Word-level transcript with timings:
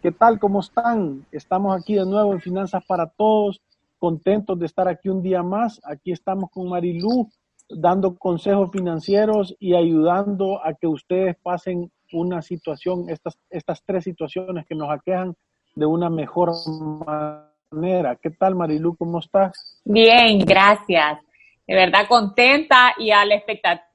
¿Qué 0.00 0.12
tal? 0.12 0.38
¿Cómo 0.38 0.60
están? 0.60 1.26
Estamos 1.32 1.76
aquí 1.76 1.94
de 1.94 2.06
nuevo 2.06 2.32
en 2.32 2.40
Finanzas 2.40 2.84
para 2.86 3.06
Todos, 3.08 3.60
contentos 3.98 4.56
de 4.56 4.66
estar 4.66 4.86
aquí 4.86 5.08
un 5.08 5.22
día 5.22 5.42
más. 5.42 5.80
Aquí 5.82 6.12
estamos 6.12 6.50
con 6.52 6.68
Marilú 6.68 7.28
dando 7.68 8.16
consejos 8.16 8.70
financieros 8.70 9.56
y 9.58 9.74
ayudando 9.74 10.64
a 10.64 10.74
que 10.74 10.86
ustedes 10.86 11.36
pasen 11.42 11.90
una 12.12 12.42
situación, 12.42 13.10
estas, 13.10 13.36
estas 13.50 13.82
tres 13.84 14.04
situaciones 14.04 14.66
que 14.66 14.76
nos 14.76 14.88
aquejan 14.88 15.34
de 15.74 15.86
una 15.86 16.08
mejor 16.08 16.52
manera. 17.72 18.14
¿Qué 18.14 18.30
tal, 18.30 18.54
Marilú? 18.54 18.96
¿Cómo 18.96 19.18
estás? 19.18 19.82
Bien, 19.84 20.38
gracias. 20.38 21.18
De 21.66 21.74
verdad 21.74 22.06
contenta 22.08 22.94
y 22.98 23.10
a 23.10 23.24
la 23.24 23.34
expectativa 23.34 23.88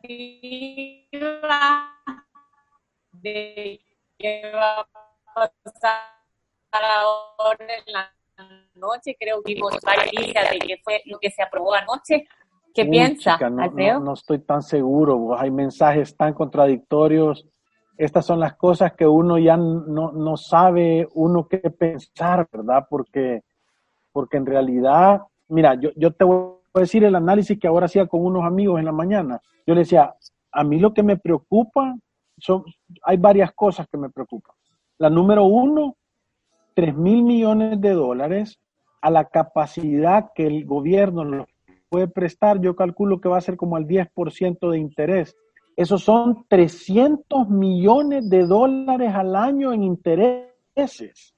de 3.14 3.80
qué 4.18 4.52
va 4.54 4.82
a 4.82 5.03
pasar 5.34 6.00
ahora 6.72 7.66
en 7.86 7.94
la 7.94 8.12
noche. 8.76 9.16
Creo 9.20 9.42
que 9.44 9.54
vimos 9.54 9.78
varias 9.84 10.12
de 10.52 10.60
qué 10.60 10.80
fue 10.84 11.02
lo 11.06 11.20
que 11.20 11.30
se 11.30 11.42
aprobó 11.44 11.74
anoche. 11.74 12.28
¿Qué 12.74 12.86
piensa, 12.86 13.38
no, 13.50 14.00
No, 14.00 14.14
estoy 14.14 14.40
tan 14.40 14.64
seguro. 14.64 15.38
Hay 15.38 15.52
mensajes 15.52 16.18
tan 16.18 16.34
contradictorios. 16.34 17.48
Estas 17.96 18.26
son 18.26 18.40
las 18.40 18.56
cosas 18.56 18.94
que 18.94 19.06
uno 19.06 19.38
ya 19.38 19.56
no, 19.56 20.12
no 20.12 20.38
sabe 20.38 21.08
uno 21.14 21.48
qué 21.48 21.60
pensar, 21.60 22.48
¿verdad? 22.52 22.88
Porque, 22.90 23.44
porque 24.12 24.38
en 24.38 24.48
realidad, 24.48 25.22
mira, 25.50 25.76
yo, 25.76 25.92
yo 25.96 26.12
te 26.12 26.24
voy 26.24 26.56
a 26.74 26.80
decir 26.80 27.04
el 27.04 27.16
análisis 27.16 27.60
que 27.60 27.68
ahora 27.68 27.86
hacía 27.86 28.08
con 28.08 28.26
unos 28.26 28.44
amigos 28.44 28.80
en 28.80 28.86
la 28.86 28.92
mañana. 28.92 29.40
Yo 29.68 29.76
le 29.76 29.82
decía, 29.82 30.16
a 30.52 30.64
mí 30.64 30.80
lo 30.80 30.94
que 30.94 31.04
me 31.04 31.18
preocupa 31.18 31.96
son, 32.38 32.64
hay 33.04 33.18
varias 33.18 33.52
cosas 33.54 33.88
que 33.88 33.98
me 33.98 34.10
preocupan. 34.10 34.56
La 34.98 35.10
número 35.10 35.44
uno, 35.46 35.96
3 36.76 36.96
mil 36.96 37.24
millones 37.24 37.82
de 37.82 37.94
dólares 37.94 38.60
a 39.02 39.10
la 39.10 39.26
capacidad 39.26 40.32
que 40.34 40.48
el 40.48 40.66
gobierno 40.66 41.26
nos 41.26 41.48
puede 41.90 42.08
prestar, 42.08 42.62
yo 42.62 42.76
calculo 42.76 43.20
que 43.20 43.30
va 43.30 43.38
a 43.38 43.42
ser 43.42 43.58
como 43.58 43.76
al 43.76 43.86
10% 43.86 44.72
de 44.72 44.80
interés. 44.80 45.36
Esos 45.76 46.04
son 46.04 46.46
300 46.48 47.50
millones 47.50 48.30
de 48.30 48.46
dólares 48.46 49.14
al 49.14 49.36
año 49.36 49.74
en 49.74 49.84
intereses. 49.84 51.36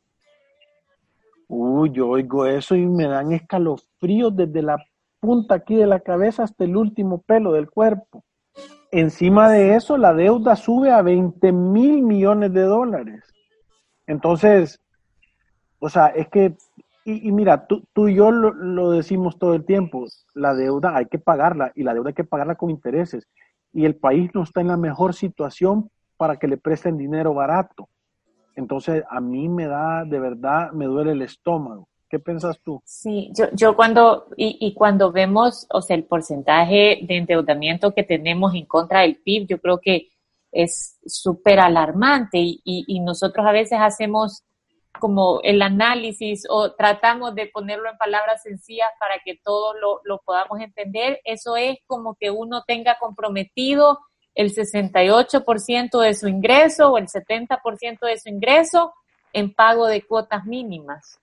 Uy, 1.47 1.91
yo 1.91 2.09
oigo 2.09 2.45
eso 2.45 2.75
y 2.75 2.85
me 2.85 3.07
dan 3.07 3.31
escalofríos 3.31 4.35
desde 4.35 4.61
la 4.61 4.77
punta 5.19 5.55
aquí 5.55 5.75
de 5.75 5.87
la 5.87 5.99
cabeza 5.99 6.43
hasta 6.43 6.63
el 6.63 6.75
último 6.75 7.21
pelo 7.21 7.51
del 7.51 7.69
cuerpo. 7.69 8.23
Encima 8.91 9.49
de 9.49 9.75
eso, 9.75 9.97
la 9.97 10.13
deuda 10.13 10.55
sube 10.55 10.91
a 10.91 11.01
20 11.01 11.51
mil 11.51 12.01
millones 12.01 12.53
de 12.53 12.61
dólares. 12.61 13.34
Entonces, 14.07 14.79
o 15.79 15.89
sea, 15.89 16.07
es 16.07 16.27
que, 16.29 16.55
y, 17.05 17.31
mira, 17.31 17.67
tú, 17.67 17.83
tú, 17.93 18.07
y 18.07 18.15
yo 18.15 18.31
lo, 18.31 18.91
decimos 18.91 19.37
todo 19.37 19.53
el 19.53 19.65
tiempo, 19.65 20.05
la 20.33 20.53
deuda 20.55 20.95
hay 20.95 21.05
que 21.05 21.19
pagarla 21.19 21.71
y 21.75 21.83
la 21.83 21.93
deuda 21.93 22.09
hay 22.09 22.15
que 22.15 22.23
pagarla 22.23 22.55
con 22.55 22.69
intereses. 22.69 23.27
Y 23.73 23.85
el 23.85 23.95
país 23.95 24.31
no 24.33 24.43
está 24.43 24.61
en 24.61 24.69
la 24.69 24.77
mejor 24.77 25.13
situación 25.13 25.89
para 26.17 26.37
que 26.37 26.47
le 26.47 26.57
presten 26.57 26.97
dinero 26.97 27.33
barato. 27.33 27.89
Entonces, 28.55 29.03
a 29.09 29.19
mí 29.19 29.49
me 29.49 29.67
da, 29.67 30.05
de 30.05 30.19
verdad, 30.19 30.71
me 30.71 30.85
duele 30.85 31.11
el 31.11 31.21
estómago. 31.21 31.87
¿Qué 32.09 32.19
piensas 32.19 32.59
tú? 32.61 32.81
Sí, 32.85 33.31
yo, 33.35 33.45
yo 33.53 33.75
cuando, 33.75 34.27
y, 34.37 34.57
y, 34.59 34.73
cuando 34.73 35.11
vemos, 35.11 35.67
o 35.71 35.81
sea, 35.81 35.95
el 35.95 36.05
porcentaje 36.05 36.99
de 37.01 37.17
endeudamiento 37.17 37.93
que 37.93 38.03
tenemos 38.03 38.53
en 38.53 38.65
contra 38.65 39.01
del 39.01 39.17
PIB, 39.17 39.47
yo 39.47 39.59
creo 39.59 39.79
que 39.79 40.07
es 40.55 40.97
súper 41.05 41.59
alarmante 41.59 42.37
y, 42.39 42.61
y, 42.63 42.99
nosotros 43.01 43.45
a 43.45 43.51
veces 43.51 43.77
hacemos 43.81 44.43
como 44.99 45.41
el 45.43 45.61
análisis 45.61 46.43
o 46.49 46.73
tratamos 46.73 47.35
de 47.35 47.47
ponerlo 47.47 47.89
en 47.89 47.97
palabras 47.97 48.41
sencillas 48.41 48.89
para 48.99 49.19
que 49.23 49.37
todos 49.43 49.75
lo, 49.81 49.99
lo 50.05 50.21
podamos 50.25 50.61
entender. 50.61 51.19
Eso 51.25 51.57
es 51.57 51.77
como 51.85 52.15
que 52.15 52.31
uno 52.31 52.63
tenga 52.65 52.97
comprometido 52.97 53.99
el 54.33 54.53
68% 54.53 55.99
de 55.99 56.13
su 56.13 56.27
ingreso 56.29 56.91
o 56.91 56.97
el 56.97 57.07
70% 57.07 57.99
de 58.07 58.17
su 58.17 58.29
ingreso 58.29 58.93
en 59.33 59.53
pago 59.53 59.87
de 59.87 60.01
cuotas 60.03 60.45
mínimas. 60.45 61.19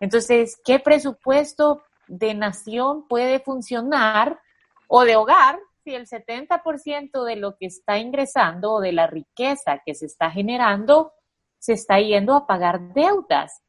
Entonces, 0.00 0.60
¿qué 0.62 0.78
presupuesto 0.78 1.82
de 2.06 2.34
nación 2.34 3.08
puede 3.08 3.40
funcionar 3.40 4.38
o 4.88 5.04
de 5.04 5.16
hogar 5.16 5.58
si 5.86 5.94
el 5.94 6.08
70% 6.08 7.24
de 7.24 7.36
lo 7.36 7.56
que 7.56 7.66
está 7.66 7.98
ingresando 7.98 8.72
o 8.72 8.80
de 8.80 8.90
la 8.90 9.06
riqueza 9.06 9.82
que 9.86 9.94
se 9.94 10.06
está 10.06 10.32
generando 10.32 11.12
se 11.60 11.74
está 11.74 12.00
yendo 12.00 12.34
a 12.34 12.44
pagar 12.44 12.92
deudas? 12.92 13.62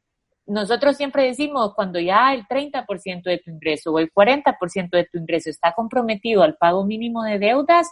Nosotros 0.47 0.97
siempre 0.97 1.25
decimos, 1.25 1.75
cuando 1.75 1.99
ya 1.99 2.33
el 2.33 2.47
30% 2.47 3.21
de 3.21 3.37
tu 3.37 3.51
ingreso 3.51 3.91
o 3.91 3.99
el 3.99 4.11
40% 4.11 4.89
de 4.89 5.05
tu 5.05 5.19
ingreso 5.19 5.51
está 5.51 5.73
comprometido 5.73 6.41
al 6.41 6.57
pago 6.57 6.83
mínimo 6.85 7.21
de 7.21 7.37
deudas, 7.37 7.87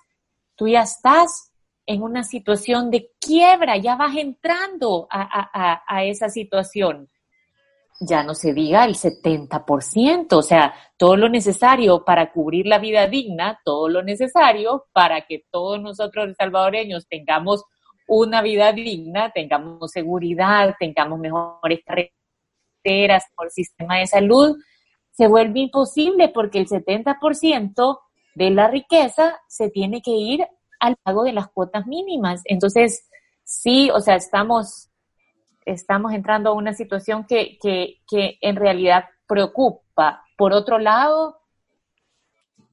tú 0.56 0.68
ya 0.68 0.81
estás 0.81 1.52
en 1.86 2.02
una 2.02 2.24
situación 2.24 2.90
de 2.90 3.12
quiebra, 3.19 3.78
ya 3.78 3.96
vas 3.96 4.18
entrando 4.18 5.07
a, 5.12 5.84
a 5.88 6.03
esa 6.03 6.30
situación 6.30 7.09
ya 8.00 8.23
no 8.23 8.35
se 8.35 8.53
diga 8.53 8.85
el 8.85 8.95
70%, 8.95 10.33
o 10.33 10.41
sea, 10.41 10.73
todo 10.97 11.16
lo 11.16 11.29
necesario 11.29 12.03
para 12.03 12.31
cubrir 12.31 12.67
la 12.67 12.79
vida 12.79 13.07
digna, 13.07 13.59
todo 13.63 13.88
lo 13.88 14.03
necesario 14.03 14.85
para 14.91 15.25
que 15.25 15.45
todos 15.50 15.81
nosotros 15.81 16.35
salvadoreños 16.38 17.07
tengamos 17.07 17.63
una 18.07 18.41
vida 18.41 18.73
digna, 18.73 19.31
tengamos 19.31 19.91
seguridad, 19.91 20.75
tengamos 20.79 21.19
mejores 21.19 21.79
carreteras, 21.85 23.25
mejor 23.31 23.51
sistema 23.51 23.97
de 23.97 24.07
salud, 24.07 24.57
se 25.12 25.27
vuelve 25.27 25.62
imposible 25.62 26.29
porque 26.29 26.59
el 26.59 26.67
70% 26.67 28.00
de 28.35 28.50
la 28.50 28.67
riqueza 28.67 29.39
se 29.47 29.69
tiene 29.69 30.01
que 30.01 30.12
ir 30.12 30.45
al 30.79 30.97
pago 30.97 31.23
de 31.23 31.31
las 31.31 31.47
cuotas 31.47 31.88
mínimas. 31.88 32.41
Entonces, 32.45 33.07
sí, 33.44 33.89
o 33.91 34.01
sea, 34.01 34.16
estamos 34.16 34.89
estamos 35.66 36.14
entrando 36.14 36.52
a 36.52 36.53
una 36.53 36.74
situación 36.74 37.26
que, 37.28 37.58
que, 37.62 38.02
que 38.08 38.38
en 38.42 38.56
realidad 38.56 39.06
preocupa. 39.28 40.24
Por 40.38 40.53
otro 40.53 40.80
lado, 40.80 41.39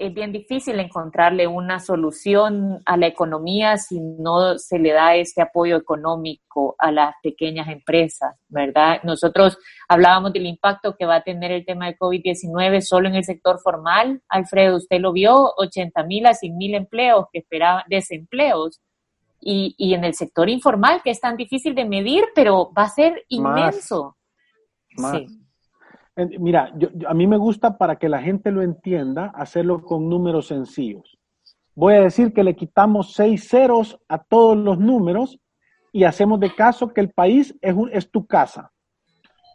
es 0.02 0.12
bien 0.12 0.32
difícil 0.32 0.81
encontrarle 0.81 1.46
una 1.46 1.78
solución 1.78 2.81
a 2.87 2.96
la 2.96 3.06
economía 3.06 3.76
si 3.76 4.00
no 4.00 4.58
se 4.58 4.81
le 4.81 4.93
da 4.93 5.14
este 5.14 5.43
apoyo 5.43 5.76
económico 5.76 6.75
a 6.78 6.90
las 6.90 7.14
pequeñas 7.22 7.69
empresas, 7.69 8.34
¿verdad? 8.49 9.00
Nosotros 9.05 9.58
hablábamos 9.88 10.32
del 10.32 10.46
impacto 10.46 10.96
que 10.96 11.06
va 11.06 11.16
a 11.16 11.22
tener 11.22 11.52
el 11.52 11.64
tema 11.64 11.87
de 11.87 11.96
COVID-19 11.96 12.81
solo 12.81 13.08
en 13.08 13.14
el 13.14 13.25
sector 13.25 13.61
formal. 13.61 14.20
Alfredo, 14.28 14.76
usted 14.76 14.99
lo 14.99 15.12
vio, 15.12 15.52
80 15.56 16.02
mil 16.02 16.26
a 16.26 16.34
100 16.34 16.56
mil 16.56 16.75
empleos 16.75 17.26
que 17.32 17.38
esperaban, 17.38 17.84
desempleos 17.88 18.81
y, 19.44 19.74
y, 19.76 19.94
en 19.94 20.04
el 20.04 20.14
sector 20.14 20.48
informal, 20.48 21.00
que 21.02 21.10
es 21.10 21.20
tan 21.20 21.36
difícil 21.36 21.74
de 21.74 21.84
medir, 21.84 22.24
pero 22.34 22.72
va 22.72 22.84
a 22.84 22.88
ser 22.88 23.24
inmenso. 23.28 24.16
Sí. 24.96 25.26
Mira, 26.38 26.72
yo, 26.76 26.88
a 27.08 27.14
mí 27.14 27.26
me 27.26 27.38
gusta 27.38 27.76
para 27.76 27.96
que 27.96 28.08
la 28.08 28.22
gente 28.22 28.50
lo 28.50 28.62
entienda, 28.62 29.32
hacerlo 29.34 29.82
con 29.82 30.08
números 30.08 30.48
sencillos. 30.48 31.18
Voy 31.74 31.94
a 31.94 32.02
decir 32.02 32.32
que 32.32 32.44
le 32.44 32.54
quitamos 32.54 33.14
seis 33.14 33.48
ceros 33.48 33.98
a 34.08 34.18
todos 34.18 34.56
los 34.56 34.78
números 34.78 35.40
y 35.90 36.04
hacemos 36.04 36.38
de 36.38 36.54
caso 36.54 36.92
que 36.92 37.00
el 37.00 37.10
país 37.10 37.54
es, 37.60 37.74
es 37.92 38.10
tu 38.10 38.26
casa. 38.26 38.70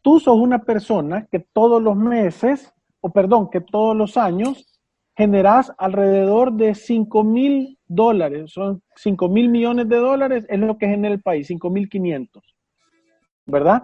Tú 0.04 0.20
sos 0.20 0.38
una 0.38 0.60
persona 0.60 1.28
que 1.32 1.40
todos 1.40 1.82
los 1.82 1.96
meses 1.96 2.74
o 3.02 3.12
perdón, 3.12 3.50
que 3.50 3.62
todos 3.62 3.96
los 3.96 4.18
años 4.18 4.77
generas 5.18 5.74
alrededor 5.80 6.54
de 6.54 6.76
5 6.76 7.24
mil 7.24 7.80
dólares, 7.88 8.52
son 8.52 8.84
5 8.96 9.28
mil 9.30 9.50
millones 9.50 9.90
de 9.90 9.98
dólares, 9.98 10.46
es 10.48 10.60
lo 10.60 10.78
que 10.78 10.88
genera 10.88 11.16
el 11.16 11.22
país, 11.22 11.48
5 11.48 11.70
mil 11.72 11.90
500, 11.90 12.44
¿verdad? 13.48 13.84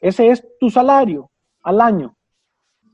Ese 0.00 0.28
es 0.28 0.46
tu 0.60 0.70
salario 0.70 1.30
al 1.62 1.80
año. 1.80 2.16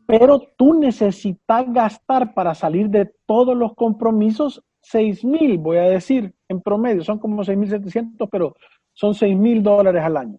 Pero 0.06 0.40
tú 0.56 0.72
necesitas 0.72 1.70
gastar 1.70 2.32
para 2.32 2.54
salir 2.54 2.88
de 2.88 3.12
todos 3.26 3.54
los 3.54 3.74
compromisos 3.74 4.64
6 4.80 5.24
mil, 5.24 5.58
voy 5.58 5.76
a 5.76 5.82
decir, 5.82 6.32
en 6.48 6.62
promedio, 6.62 7.04
son 7.04 7.18
como 7.18 7.44
6 7.44 7.58
mil 7.58 7.68
700, 7.68 8.28
pero 8.30 8.54
son 8.94 9.14
6 9.14 9.36
mil 9.36 9.62
dólares 9.62 10.02
al 10.02 10.16
año. 10.16 10.38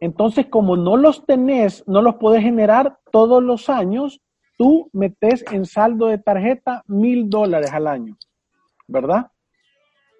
Entonces, 0.00 0.46
como 0.46 0.76
no 0.76 0.98
los 0.98 1.24
tenés, 1.24 1.82
no 1.86 2.02
los 2.02 2.16
puedes 2.16 2.42
generar 2.42 2.98
todos 3.10 3.42
los 3.42 3.70
años, 3.70 4.20
tú 4.56 4.88
metes 4.92 5.44
en 5.50 5.66
saldo 5.66 6.06
de 6.06 6.18
tarjeta 6.18 6.82
mil 6.86 7.28
dólares 7.28 7.72
al 7.72 7.86
año, 7.86 8.16
¿verdad? 8.86 9.30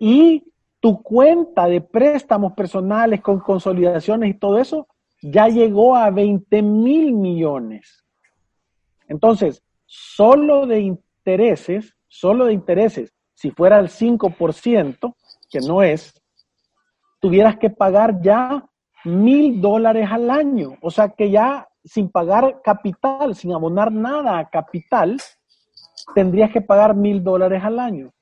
Y 0.00 0.44
tu 0.80 1.02
cuenta 1.02 1.66
de 1.68 1.80
préstamos 1.80 2.54
personales 2.54 3.20
con 3.20 3.38
consolidaciones 3.38 4.30
y 4.30 4.34
todo 4.34 4.58
eso 4.58 4.88
ya 5.22 5.48
llegó 5.48 5.94
a 5.94 6.10
20 6.10 6.62
mil 6.62 7.12
millones. 7.12 8.04
Entonces, 9.06 9.62
solo 9.86 10.66
de 10.66 10.80
intereses, 10.80 11.94
solo 12.08 12.46
de 12.46 12.52
intereses, 12.52 13.14
si 13.34 13.50
fuera 13.50 13.78
el 13.78 13.88
5%, 13.88 15.14
que 15.50 15.60
no 15.60 15.82
es, 15.82 16.20
tuvieras 17.20 17.58
que 17.58 17.70
pagar 17.70 18.20
ya 18.20 18.64
mil 19.04 19.60
dólares 19.60 20.08
al 20.10 20.30
año. 20.30 20.76
O 20.80 20.90
sea 20.90 21.10
que 21.10 21.30
ya 21.30 21.68
sin 21.84 22.10
pagar 22.10 22.60
capital, 22.62 23.34
sin 23.34 23.52
abonar 23.52 23.90
nada 23.92 24.38
a 24.38 24.48
capital, 24.48 25.16
tendrías 26.14 26.50
que 26.50 26.60
pagar 26.60 26.94
mil 26.94 27.22
dólares 27.22 27.62
al 27.64 27.78
año. 27.78 28.12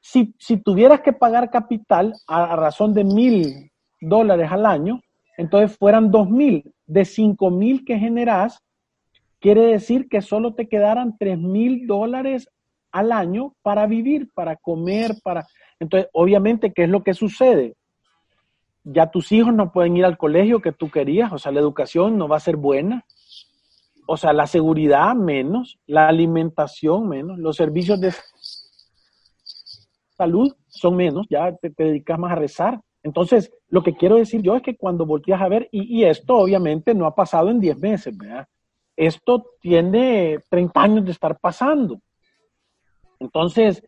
Si, 0.00 0.34
si 0.38 0.58
tuvieras 0.58 1.00
que 1.00 1.12
pagar 1.12 1.50
capital 1.50 2.14
a, 2.28 2.54
razón 2.56 2.94
de 2.94 3.04
mil 3.04 3.70
dólares 4.00 4.50
al 4.50 4.66
año, 4.66 5.00
entonces 5.36 5.76
fueran 5.76 6.10
dos 6.10 6.30
mil. 6.30 6.72
De 6.86 7.04
cinco 7.04 7.50
mil 7.50 7.84
que 7.84 7.98
generas, 7.98 8.62
quiere 9.40 9.62
decir 9.62 10.08
que 10.08 10.22
solo 10.22 10.54
te 10.54 10.68
quedaran 10.68 11.16
tres 11.18 11.38
mil 11.38 11.86
dólares 11.86 12.48
al 12.92 13.12
año 13.12 13.54
para 13.62 13.86
vivir, 13.86 14.30
para 14.32 14.56
comer, 14.56 15.16
para... 15.22 15.46
Entonces, 15.80 16.08
obviamente, 16.12 16.72
¿qué 16.72 16.84
es 16.84 16.88
lo 16.88 17.02
que 17.02 17.12
sucede? 17.12 17.74
Ya 18.88 19.10
tus 19.10 19.32
hijos 19.32 19.52
no 19.52 19.72
pueden 19.72 19.96
ir 19.96 20.04
al 20.04 20.16
colegio 20.16 20.62
que 20.62 20.70
tú 20.70 20.90
querías, 20.90 21.32
o 21.32 21.38
sea, 21.38 21.50
la 21.50 21.58
educación 21.58 22.16
no 22.16 22.28
va 22.28 22.36
a 22.36 22.40
ser 22.40 22.56
buena, 22.56 23.04
o 24.06 24.16
sea, 24.16 24.32
la 24.32 24.46
seguridad 24.46 25.14
menos, 25.16 25.80
la 25.86 26.06
alimentación 26.06 27.08
menos, 27.08 27.36
los 27.38 27.56
servicios 27.56 28.00
de 28.00 28.14
salud 30.16 30.54
son 30.68 30.94
menos, 30.94 31.26
ya 31.28 31.52
te, 31.56 31.70
dedicas 31.76 32.16
más 32.16 32.32
a 32.32 32.36
rezar. 32.36 32.80
Entonces, 33.02 33.52
lo 33.68 33.82
que 33.82 33.96
quiero 33.96 34.16
decir 34.16 34.40
yo 34.40 34.54
es 34.54 34.62
que 34.62 34.76
cuando 34.76 35.04
volteas 35.04 35.42
a 35.42 35.48
ver, 35.48 35.68
y, 35.72 35.98
y 35.98 36.04
esto 36.04 36.36
obviamente 36.36 36.94
no 36.94 37.06
ha 37.06 37.14
pasado 37.14 37.50
en 37.50 37.58
10 37.58 37.78
meses, 37.78 38.16
¿verdad? 38.16 38.46
Esto 38.96 39.50
tiene 39.60 40.38
30 40.48 40.80
años 40.80 41.04
de 41.04 41.10
estar 41.10 41.36
pasando. 41.40 42.00
Entonces, 43.18 43.82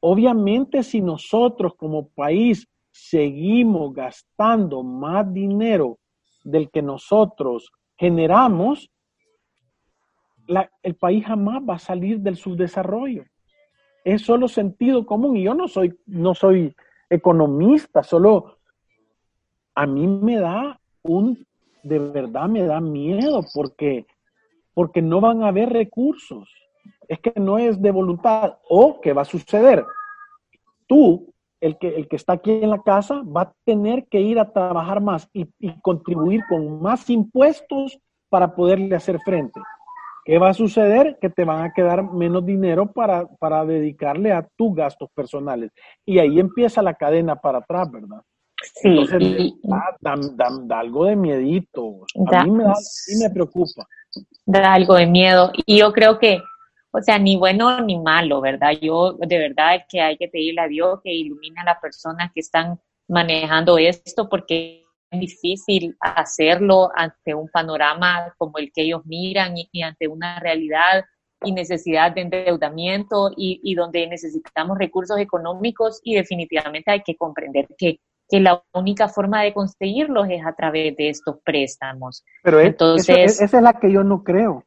obviamente 0.00 0.82
si 0.82 1.00
nosotros 1.00 1.74
como 1.76 2.08
país 2.08 2.68
seguimos 2.98 3.94
gastando 3.94 4.82
más 4.82 5.32
dinero 5.32 5.98
del 6.42 6.68
que 6.70 6.82
nosotros 6.82 7.70
generamos, 7.96 8.90
el 10.82 10.96
país 10.96 11.24
jamás 11.24 11.62
va 11.68 11.74
a 11.74 11.78
salir 11.78 12.20
del 12.20 12.36
subdesarrollo. 12.36 13.24
Es 14.04 14.22
solo 14.22 14.48
sentido 14.48 15.06
común. 15.06 15.36
Y 15.36 15.44
yo 15.44 15.54
no 15.54 15.68
soy, 15.68 15.96
no 16.06 16.34
soy 16.34 16.74
economista, 17.08 18.02
solo 18.02 18.58
a 19.74 19.86
mí 19.86 20.06
me 20.06 20.36
da 20.36 20.80
un, 21.02 21.46
de 21.82 21.98
verdad 21.98 22.48
me 22.48 22.64
da 22.64 22.80
miedo 22.80 23.44
porque, 23.54 24.06
porque 24.74 25.02
no 25.02 25.20
van 25.20 25.42
a 25.42 25.48
haber 25.48 25.70
recursos. 25.70 26.48
Es 27.06 27.20
que 27.20 27.32
no 27.36 27.58
es 27.58 27.80
de 27.80 27.90
voluntad. 27.90 28.58
O 28.68 29.00
que 29.00 29.12
va 29.12 29.22
a 29.22 29.26
suceder. 29.26 29.84
Tú 30.86 31.32
el 31.60 31.78
que, 31.78 31.88
el 31.88 32.08
que 32.08 32.16
está 32.16 32.34
aquí 32.34 32.52
en 32.52 32.70
la 32.70 32.82
casa 32.82 33.22
va 33.24 33.42
a 33.42 33.52
tener 33.64 34.06
que 34.08 34.20
ir 34.20 34.38
a 34.38 34.52
trabajar 34.52 35.00
más 35.00 35.28
y, 35.32 35.46
contribuir 35.82 36.42
con 36.48 36.80
más 36.80 37.08
impuestos 37.10 37.98
para 38.28 38.54
poderle 38.54 38.94
hacer 38.94 39.18
frente. 39.24 39.60
¿Qué 40.24 40.38
va 40.38 40.50
a 40.50 40.54
suceder? 40.54 41.18
Que 41.20 41.30
te 41.30 41.44
van 41.44 41.64
a 41.64 41.72
quedar 41.72 42.12
menos 42.12 42.44
dinero 42.44 42.92
para, 42.92 43.26
para 43.38 43.64
dedicarle 43.64 44.32
a 44.32 44.46
tus 44.56 44.74
gastos 44.74 45.08
personales. 45.14 45.70
Y 46.04 46.18
ahí 46.18 46.38
empieza 46.38 46.82
la 46.82 46.94
cadena 46.94 47.36
para 47.36 47.58
atrás, 47.58 47.90
¿verdad? 47.90 48.20
Sí. 48.62 48.88
Entonces, 48.88 49.54
da, 50.00 50.78
algo 50.78 51.06
de 51.06 51.16
miedito. 51.16 52.00
A 52.30 52.44
mí 52.44 52.50
me, 52.50 52.64
da, 52.64 52.74
me 53.20 53.30
preocupa. 53.30 53.86
Da 54.44 54.74
algo 54.74 54.96
de 54.96 55.06
miedo. 55.06 55.50
Y 55.64 55.78
yo 55.78 55.92
creo 55.92 56.18
que 56.18 56.42
o 56.98 57.02
sea, 57.02 57.18
ni 57.18 57.36
bueno 57.36 57.80
ni 57.80 57.98
malo, 57.98 58.40
¿verdad? 58.40 58.72
Yo 58.80 59.14
de 59.14 59.38
verdad 59.38 59.84
que 59.88 60.00
hay 60.00 60.16
que 60.16 60.28
pedirle 60.28 60.60
a 60.62 60.68
Dios 60.68 61.00
que 61.02 61.12
ilumine 61.12 61.60
a 61.60 61.64
las 61.64 61.78
personas 61.80 62.30
que 62.34 62.40
están 62.40 62.80
manejando 63.08 63.78
esto 63.78 64.28
porque 64.28 64.84
es 65.10 65.20
difícil 65.20 65.96
hacerlo 66.00 66.90
ante 66.94 67.34
un 67.34 67.48
panorama 67.48 68.34
como 68.36 68.58
el 68.58 68.70
que 68.72 68.82
ellos 68.82 69.02
miran 69.06 69.54
y, 69.56 69.82
ante 69.82 70.08
una 70.08 70.38
realidad 70.40 71.04
y 71.42 71.52
necesidad 71.52 72.12
de 72.12 72.22
endeudamiento 72.22 73.30
y, 73.36 73.60
y, 73.62 73.74
donde 73.74 74.06
necesitamos 74.06 74.76
recursos 74.76 75.18
económicos 75.18 76.00
y 76.02 76.16
definitivamente 76.16 76.90
hay 76.90 77.02
que 77.02 77.16
comprender 77.16 77.68
que, 77.78 78.00
que, 78.28 78.40
la 78.40 78.62
única 78.74 79.08
forma 79.08 79.42
de 79.42 79.54
conseguirlos 79.54 80.28
es 80.28 80.44
a 80.44 80.52
través 80.52 80.96
de 80.96 81.10
estos 81.10 81.36
préstamos. 81.44 82.24
Pero 82.42 82.60
Entonces, 82.60 83.40
esa 83.40 83.56
es 83.56 83.62
la 83.62 83.74
que 83.74 83.92
yo 83.92 84.02
no 84.02 84.24
creo. 84.24 84.64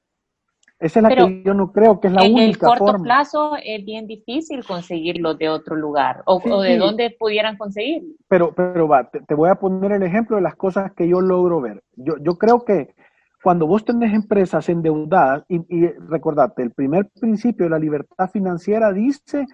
Esa 0.81 0.99
es 0.99 1.03
la 1.03 1.09
que 1.09 1.43
yo 1.45 1.53
no 1.53 1.71
creo 1.71 1.99
que 1.99 2.07
es 2.07 2.13
la 2.13 2.23
única 2.23 2.33
forma. 2.33 2.43
En 2.43 2.49
el 2.49 2.57
corto 2.57 3.03
plazo 3.03 3.51
es 3.63 3.85
bien 3.85 4.07
difícil 4.07 4.65
conseguirlo 4.65 5.35
de 5.35 5.47
otro 5.47 5.75
lugar 5.75 6.23
o, 6.25 6.39
de 6.61 6.77
dónde 6.77 7.15
pudieran 7.17 7.55
conseguirlo. 7.55 8.15
Pero, 8.27 8.51
pero 8.55 8.87
va, 8.87 9.07
te, 9.07 9.35
voy 9.35 9.49
a 9.49 9.55
poner 9.55 9.91
el 9.91 10.01
ejemplo 10.01 10.37
de 10.37 10.41
las 10.41 10.55
cosas 10.55 10.91
que 10.93 11.07
yo 11.07 11.21
logro 11.21 11.61
ver. 11.61 11.83
Yo, 11.95 12.15
yo 12.19 12.35
creo 12.39 12.65
que 12.65 12.95
cuando 13.43 13.67
vos 13.67 13.85
tenés 13.85 14.11
empresas 14.11 14.67
endeudadas, 14.69 15.45
y, 15.47 15.61
y 15.69 15.87
recordate, 16.09 16.63
el 16.63 16.71
primer 16.71 17.09
principio 17.19 17.65
de 17.65 17.69
la 17.69 17.79
libertad 17.79 18.31
financiera 18.31 18.91
dice 18.91 19.45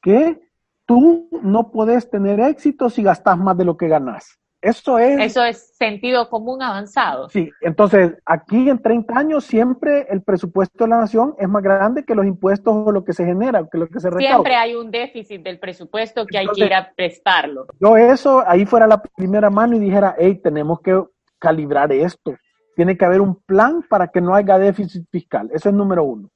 que 0.00 0.40
tú 0.86 1.28
no 1.42 1.72
puedes 1.72 2.08
tener 2.08 2.38
éxito 2.38 2.88
si 2.88 3.02
gastas 3.02 3.36
más 3.36 3.56
de 3.58 3.64
lo 3.64 3.76
que 3.76 3.88
ganas. 3.88 4.38
Eso 4.60 4.98
es... 4.98 5.20
Eso 5.20 5.44
es 5.44 5.76
sentido 5.76 6.28
común 6.28 6.62
avanzado. 6.62 7.28
Sí, 7.28 7.50
entonces 7.60 8.14
aquí 8.24 8.68
en 8.68 8.78
30 8.78 9.16
años 9.16 9.44
siempre 9.44 10.06
el 10.10 10.22
presupuesto 10.22 10.84
de 10.84 10.90
la 10.90 10.98
nación 10.98 11.34
es 11.38 11.48
más 11.48 11.62
grande 11.62 12.04
que 12.04 12.14
los 12.14 12.26
impuestos 12.26 12.74
o 12.74 12.90
lo 12.90 13.04
que 13.04 13.12
se 13.12 13.24
genera, 13.24 13.66
que 13.70 13.78
lo 13.78 13.86
que 13.86 14.00
se 14.00 14.10
recauda. 14.10 14.28
Siempre 14.28 14.56
hay 14.56 14.74
un 14.74 14.90
déficit 14.90 15.42
del 15.42 15.60
presupuesto 15.60 16.26
que 16.26 16.38
hay 16.38 16.46
que 16.48 16.64
ir 16.64 16.74
a 16.74 16.92
prestarlo. 16.92 17.66
Yo 17.78 17.96
eso, 17.96 18.42
ahí 18.46 18.66
fuera 18.66 18.86
la 18.86 19.00
primera 19.00 19.48
mano 19.48 19.76
y 19.76 19.78
dijera, 19.78 20.16
hey, 20.18 20.40
tenemos 20.42 20.80
que 20.80 21.00
calibrar 21.38 21.92
esto. 21.92 22.34
Tiene 22.74 22.96
que 22.96 23.04
haber 23.04 23.20
un 23.20 23.36
plan 23.36 23.84
para 23.88 24.08
que 24.08 24.20
no 24.20 24.34
haya 24.34 24.58
déficit 24.58 25.06
fiscal. 25.10 25.48
Eso 25.52 25.68
es 25.68 25.74
número 25.74 26.02
uno. 26.02 26.30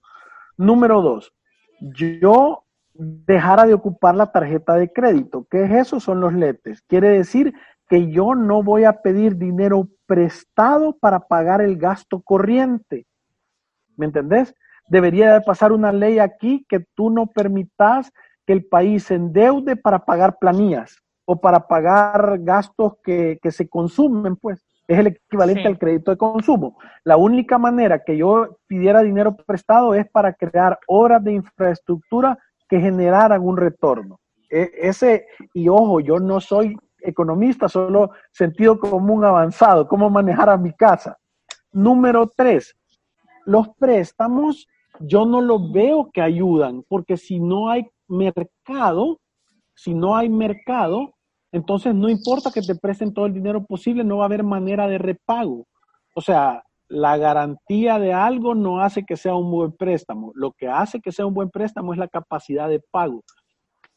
Número 0.57 1.02
dos, 1.02 1.33
yo 1.81 2.64
dejara 2.95 3.67
de 3.67 3.75
ocupar 3.75 4.14
la 4.14 4.31
tarjeta 4.31 4.75
de 4.75 4.93
crédito. 4.93 5.47
¿Qué 5.50 5.64
es 5.64 5.71
eso? 5.73 6.00
Son 6.00 6.21
los 6.21 6.33
letes. 6.33 6.83
Quiere 6.83 7.09
decir 7.09 7.55
que 7.93 8.11
yo 8.11 8.35
no 8.35 8.63
voy 8.63 8.85
a 8.85 9.03
pedir 9.03 9.37
dinero 9.37 9.87
prestado 10.07 10.97
para 10.99 11.21
pagar 11.21 11.61
el 11.61 11.77
gasto 11.77 12.23
corriente. 12.23 13.05
¿Me 13.99 14.07
entendés? 14.07 14.55
Debería 14.89 15.35
de 15.35 15.43
pasar 15.43 15.73
una 15.73 15.93
ley 15.93 16.19
aquí 16.19 16.65
que 16.71 16.87
tú 16.95 17.11
no 17.11 17.27
permitas 17.27 18.11
que 18.47 18.55
el 18.55 18.65
país 18.65 19.03
se 19.03 19.17
endeude 19.17 19.77
para 19.77 20.07
pagar 20.07 20.39
planillas 20.39 21.03
o 21.27 21.39
para 21.39 21.69
pagar 21.69 22.39
gastos 22.41 22.95
que, 23.05 23.39
se 23.51 23.69
consumen, 23.69 24.37
pues. 24.37 24.65
Es 24.89 24.99
el 24.99 25.09
equivalente 25.09 25.67
al 25.67 25.79
crédito 25.79 26.13
de 26.13 26.17
consumo. 26.17 26.79
La 27.05 27.19
única 27.19 27.59
manera 27.59 28.03
que 28.03 28.17
yo 28.17 28.57
pidiera 28.69 29.03
dinero 29.03 29.37
prestado 29.37 29.95
es 29.95 30.09
para 30.09 30.33
crear 30.33 30.79
obras 30.87 31.23
de 31.23 31.33
infraestructura 31.33 32.39
que 32.71 32.81
generaran 32.81 33.43
un 33.43 33.59
retorno. 33.59 34.19
E, 34.49 34.71
ese, 34.81 35.27
y 35.53 35.69
ojo, 35.69 36.01
yo 36.01 36.21
no 36.21 36.41
soy 36.41 36.75
economista, 37.03 37.69
solo 37.69 38.11
sentido 38.31 38.79
común 38.79 39.25
avanzado, 39.25 39.89
cómo 39.89 40.11
manejar 40.11 40.51
a 40.51 40.57
mi 40.57 40.73
casa. 40.73 41.19
Número 41.73 42.31
tres, 42.37 42.75
los 43.45 43.69
préstamos 43.79 44.67
yo 45.01 45.25
no 45.25 45.41
los 45.41 45.73
veo 45.73 46.11
que 46.13 46.21
ayudan, 46.21 46.85
porque 46.89 47.17
si 47.17 47.41
no 47.41 47.71
hay 47.71 47.87
mercado, 48.09 49.19
si 49.75 49.95
no 49.95 50.17
hay 50.17 50.29
mercado, 50.29 51.15
entonces 51.51 51.95
no 51.95 52.09
importa 52.09 52.51
que 52.53 52.63
te 52.63 52.75
presten 52.75 53.13
todo 53.13 53.27
el 53.27 53.35
dinero 53.35 53.65
posible, 53.65 54.05
no 54.05 54.19
va 54.19 54.25
a 54.25 54.27
haber 54.27 54.43
manera 54.43 54.87
de 54.87 54.99
repago. 54.99 55.67
O 56.15 56.21
sea, 56.21 56.63
la 56.89 57.17
garantía 57.17 57.99
de 57.99 58.13
algo 58.13 58.55
no 58.55 58.81
hace 58.81 59.05
que 59.05 59.17
sea 59.17 59.35
un 59.35 59.51
buen 59.51 59.73
préstamo. 59.73 60.33
Lo 60.35 60.53
que 60.53 60.69
hace 60.69 61.01
que 61.01 61.13
sea 61.13 61.27
un 61.27 61.35
buen 61.35 61.51
préstamo 61.51 61.93
es 61.93 61.99
la 61.99 62.09
capacidad 62.09 62.69
de 62.69 62.81
pago. 62.91 63.23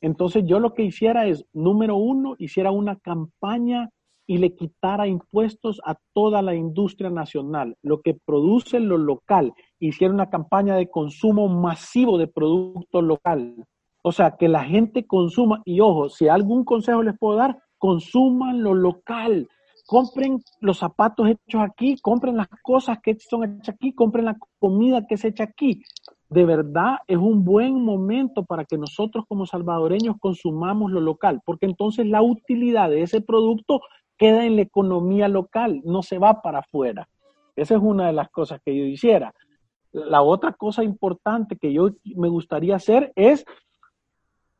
Entonces 0.05 0.43
yo 0.45 0.59
lo 0.59 0.75
que 0.75 0.83
hiciera 0.83 1.25
es, 1.25 1.47
número 1.51 1.95
uno, 1.95 2.35
hiciera 2.37 2.69
una 2.69 2.95
campaña 2.95 3.89
y 4.27 4.37
le 4.37 4.55
quitara 4.55 5.07
impuestos 5.07 5.81
a 5.83 5.95
toda 6.13 6.43
la 6.43 6.53
industria 6.53 7.09
nacional, 7.09 7.75
lo 7.81 8.01
que 8.01 8.13
produce 8.13 8.79
lo 8.79 8.99
local, 8.99 9.53
hiciera 9.79 10.13
una 10.13 10.29
campaña 10.29 10.75
de 10.75 10.91
consumo 10.91 11.47
masivo 11.47 12.19
de 12.19 12.27
producto 12.27 13.01
local. 13.01 13.55
O 14.03 14.11
sea, 14.11 14.35
que 14.37 14.47
la 14.47 14.63
gente 14.63 15.07
consuma, 15.07 15.63
y 15.65 15.79
ojo, 15.79 16.09
si 16.09 16.27
algún 16.27 16.65
consejo 16.65 17.01
les 17.01 17.17
puedo 17.17 17.37
dar, 17.37 17.57
consuman 17.79 18.61
lo 18.61 18.75
local, 18.75 19.49
compren 19.87 20.39
los 20.59 20.77
zapatos 20.77 21.29
hechos 21.29 21.61
aquí, 21.63 21.95
compren 21.99 22.37
las 22.37 22.49
cosas 22.61 22.99
que 23.01 23.17
son 23.17 23.43
hechas 23.43 23.73
aquí, 23.73 23.91
compren 23.95 24.25
la 24.25 24.37
comida 24.59 25.07
que 25.07 25.17
se 25.17 25.29
hecha 25.29 25.45
aquí. 25.45 25.81
De 26.29 26.43
verdad 26.45 26.97
es 27.07 27.17
un 27.17 27.45
buen 27.45 27.83
momento 27.83 28.43
para 28.45 28.65
que 28.65 28.77
nosotros 28.77 29.25
como 29.27 29.45
salvadoreños 29.45 30.15
consumamos 30.19 30.91
lo 30.91 31.01
local, 31.01 31.41
porque 31.45 31.65
entonces 31.65 32.07
la 32.07 32.21
utilidad 32.21 32.89
de 32.89 33.03
ese 33.03 33.21
producto 33.21 33.81
queda 34.17 34.45
en 34.45 34.55
la 34.55 34.63
economía 34.63 35.27
local, 35.27 35.81
no 35.83 36.01
se 36.01 36.17
va 36.17 36.41
para 36.41 36.59
afuera. 36.59 37.07
Esa 37.55 37.75
es 37.75 37.81
una 37.81 38.07
de 38.07 38.13
las 38.13 38.29
cosas 38.29 38.59
que 38.63 38.75
yo 38.75 38.85
hiciera. 38.85 39.33
La 39.91 40.21
otra 40.21 40.53
cosa 40.53 40.83
importante 40.83 41.57
que 41.57 41.71
yo 41.71 41.89
me 42.15 42.27
gustaría 42.27 42.75
hacer 42.75 43.13
es 43.15 43.45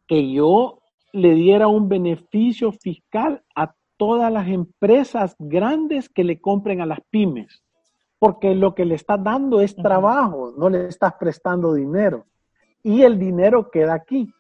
que 0.08 0.32
yo 0.32 0.80
le 1.12 1.34
diera 1.34 1.68
un 1.68 1.90
beneficio 1.90 2.72
fiscal 2.72 3.44
a 3.56 3.74
todas 3.98 4.32
las 4.32 4.48
empresas 4.48 5.36
grandes 5.40 6.10
que 6.10 6.24
le 6.24 6.40
compren 6.40 6.82
a 6.82 6.86
las 6.86 7.00
pymes, 7.10 7.64
porque 8.26 8.56
lo 8.56 8.74
que 8.74 8.86
le 8.86 8.96
estás 8.96 9.24
dando 9.24 9.62
es 9.62 9.76
trabajo, 9.76 10.52
no 10.58 10.68
le 10.68 10.88
estás 10.88 11.14
prestando 11.20 11.76
dinero. 11.76 12.26
Y 12.82 13.04
el 13.04 13.20
dinero 13.20 13.70
queda 13.70 13.94
aquí. 13.94 14.34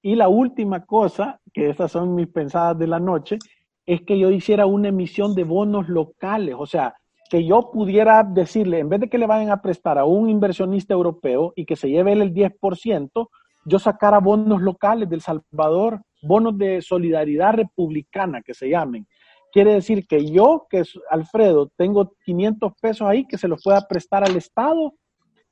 Y 0.00 0.14
la 0.14 0.28
última 0.28 0.86
cosa, 0.86 1.40
que 1.52 1.68
esas 1.68 1.90
son 1.90 2.14
mis 2.14 2.28
pensadas 2.28 2.78
de 2.78 2.86
la 2.86 3.00
noche, 3.00 3.40
es 3.84 4.02
que 4.02 4.16
yo 4.16 4.30
hiciera 4.30 4.66
una 4.66 4.90
emisión 4.90 5.34
de 5.34 5.42
bonos 5.42 5.88
locales, 5.88 6.54
o 6.56 6.66
sea, 6.66 6.94
que 7.28 7.44
yo 7.44 7.68
pudiera 7.72 8.22
decirle, 8.22 8.78
en 8.78 8.88
vez 8.88 9.00
de 9.00 9.08
que 9.08 9.18
le 9.18 9.26
vayan 9.26 9.50
a 9.50 9.60
prestar 9.60 9.98
a 9.98 10.04
un 10.04 10.30
inversionista 10.30 10.94
europeo 10.94 11.52
y 11.56 11.64
que 11.64 11.74
se 11.74 11.90
lleve 11.90 12.12
él 12.12 12.22
el 12.22 12.32
10%, 12.32 13.28
yo 13.64 13.78
sacara 13.80 14.20
bonos 14.20 14.62
locales 14.62 15.08
del 15.08 15.20
Salvador, 15.20 16.00
bonos 16.22 16.56
de 16.56 16.80
solidaridad 16.80 17.54
republicana 17.54 18.40
que 18.40 18.54
se 18.54 18.68
llamen. 18.68 19.04
Quiere 19.52 19.74
decir 19.74 20.06
que 20.06 20.24
yo, 20.30 20.66
que 20.70 20.80
es 20.80 20.98
Alfredo, 21.10 21.70
tengo 21.76 22.14
500 22.24 22.72
pesos 22.80 23.06
ahí 23.06 23.26
que 23.26 23.36
se 23.36 23.48
los 23.48 23.62
pueda 23.62 23.86
prestar 23.86 24.24
al 24.24 24.34
Estado 24.36 24.94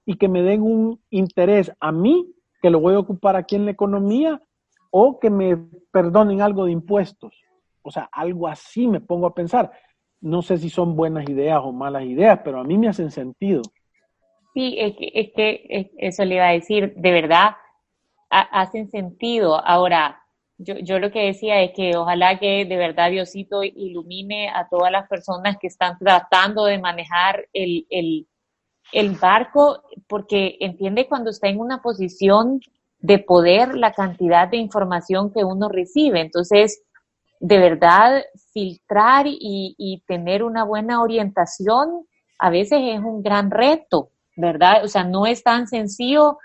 y 0.07 0.16
que 0.16 0.28
me 0.28 0.42
den 0.42 0.62
un 0.62 1.00
interés 1.11 1.71
a 1.78 1.92
mí, 1.92 2.33
que 2.62 2.71
lo 2.71 2.80
voy 2.80 2.95
a 2.95 2.99
ocupar 2.99 3.37
aquí 3.37 3.57
en 3.57 3.66
la 3.66 3.73
economía, 3.73 4.42
o 4.90 5.21
que 5.21 5.30
me 5.30 5.57
perdonen 5.92 6.40
algo 6.40 6.64
de 6.64 6.73
impuestos. 6.73 7.35
O 7.83 7.90
sea, 7.90 8.09
algo 8.11 8.49
así 8.49 8.87
me 8.88 9.00
pongo 9.00 9.26
a 9.26 9.35
pensar. 9.35 9.71
No 10.21 10.42
sé 10.42 10.59
si 10.59 10.71
son 10.71 10.97
buenas 10.97 11.28
ideas 11.28 11.61
o 11.62 11.73
malas 11.73 12.04
ideas, 12.04 12.40
pero 12.42 12.61
a 12.61 12.64
mí 12.64 12.76
me 12.76 12.88
hacen 12.88 13.11
sentido. 13.11 13.62
Sí, 14.54 14.76
es 14.78 14.97
que, 14.97 15.12
es 15.14 15.30
que 15.33 15.90
eso 15.99 16.25
le 16.25 16.37
iba 16.37 16.49
a 16.49 16.52
decir, 16.52 16.95
de 16.97 17.12
verdad, 17.12 17.52
hacen 18.30 18.90
sentido. 18.90 19.64
Ahora, 19.64 20.19
yo, 20.62 20.75
yo 20.79 20.99
lo 20.99 21.11
que 21.11 21.26
decía 21.26 21.62
es 21.62 21.73
que 21.75 21.97
ojalá 21.97 22.38
que 22.38 22.67
de 22.67 22.76
verdad 22.76 23.11
Diosito 23.11 23.62
ilumine 23.62 24.50
a 24.50 24.69
todas 24.69 24.93
las 24.93 25.09
personas 25.09 25.57
que 25.59 25.69
están 25.69 25.99
tratando 25.99 26.67
de 26.67 26.79
manejar 26.79 27.47
el, 27.55 27.87
el, 27.88 28.29
el 28.93 29.11
barco, 29.12 29.83
porque 30.07 30.59
entiende 30.61 31.09
cuando 31.09 31.31
está 31.31 31.49
en 31.49 31.61
una 31.61 31.81
posición 31.81 32.61
de 32.99 33.19
poder 33.19 33.75
la 33.75 33.93
cantidad 33.93 34.49
de 34.49 34.59
información 34.59 35.33
que 35.33 35.45
uno 35.45 35.71
recibe. 35.71 36.21
Entonces, 36.21 36.83
de 37.38 37.59
verdad, 37.59 38.23
filtrar 38.52 39.26
y, 39.26 39.75
y 39.79 40.02
tener 40.07 40.43
una 40.43 40.64
buena 40.64 41.00
orientación 41.00 42.07
a 42.38 42.50
veces 42.50 42.81
es 42.83 43.00
un 43.00 43.23
gran 43.23 43.50
reto, 43.50 44.11
¿verdad? 44.37 44.85
O 44.85 44.88
sea, 44.88 45.05
no 45.05 45.25
es 45.26 45.43
tan 45.43 45.69
sencillo 45.69 46.38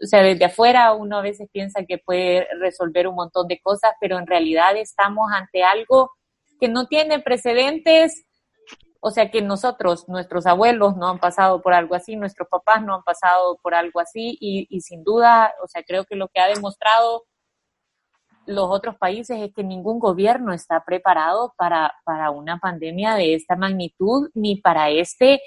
o 0.00 0.06
sea, 0.06 0.22
desde 0.22 0.44
afuera 0.44 0.92
uno 0.92 1.18
a 1.18 1.22
veces 1.22 1.48
piensa 1.52 1.84
que 1.86 1.98
puede 1.98 2.46
resolver 2.60 3.06
un 3.08 3.14
montón 3.14 3.46
de 3.48 3.60
cosas, 3.60 3.92
pero 4.00 4.18
en 4.18 4.26
realidad 4.26 4.76
estamos 4.76 5.30
ante 5.32 5.62
algo 5.62 6.10
que 6.60 6.68
no 6.68 6.86
tiene 6.86 7.20
precedentes, 7.20 8.24
o 9.00 9.10
sea 9.10 9.30
que 9.30 9.42
nosotros, 9.42 10.08
nuestros 10.08 10.46
abuelos 10.46 10.96
no 10.96 11.08
han 11.08 11.18
pasado 11.18 11.60
por 11.60 11.74
algo 11.74 11.94
así, 11.94 12.16
nuestros 12.16 12.48
papás 12.48 12.82
no 12.82 12.94
han 12.94 13.02
pasado 13.02 13.58
por 13.62 13.74
algo 13.74 14.00
así 14.00 14.38
y, 14.40 14.66
y 14.70 14.80
sin 14.80 15.02
duda, 15.02 15.52
o 15.62 15.68
sea, 15.68 15.82
creo 15.82 16.04
que 16.04 16.16
lo 16.16 16.28
que 16.28 16.40
ha 16.40 16.46
demostrado 16.46 17.24
los 18.46 18.68
otros 18.70 18.96
países 18.96 19.40
es 19.40 19.52
que 19.54 19.62
ningún 19.62 19.98
gobierno 19.98 20.52
está 20.52 20.84
preparado 20.84 21.54
para, 21.56 21.94
para 22.04 22.30
una 22.30 22.58
pandemia 22.58 23.14
de 23.14 23.34
esta 23.34 23.56
magnitud 23.56 24.30
ni 24.34 24.56
para 24.56 24.90
este 24.90 25.40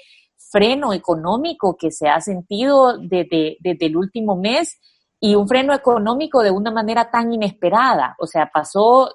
freno 0.50 0.92
económico 0.92 1.76
que 1.76 1.90
se 1.90 2.08
ha 2.08 2.20
sentido 2.20 2.98
desde, 2.98 3.58
el 3.62 3.96
último 3.96 4.36
mes 4.36 4.78
y 5.20 5.34
un 5.34 5.48
freno 5.48 5.74
económico 5.74 6.42
de 6.42 6.50
una 6.50 6.70
manera 6.70 7.10
tan 7.10 7.32
inesperada. 7.32 8.16
O 8.18 8.26
sea, 8.26 8.50
pasó 8.52 9.10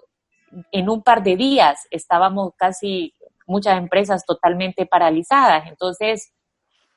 en 0.71 0.89
un 0.89 1.01
par 1.01 1.23
de 1.23 1.35
días, 1.35 1.87
estábamos 1.91 2.53
casi 2.57 3.13
muchas 3.47 3.77
empresas 3.77 4.25
totalmente 4.25 4.85
paralizadas. 4.85 5.67
Entonces, 5.67 6.33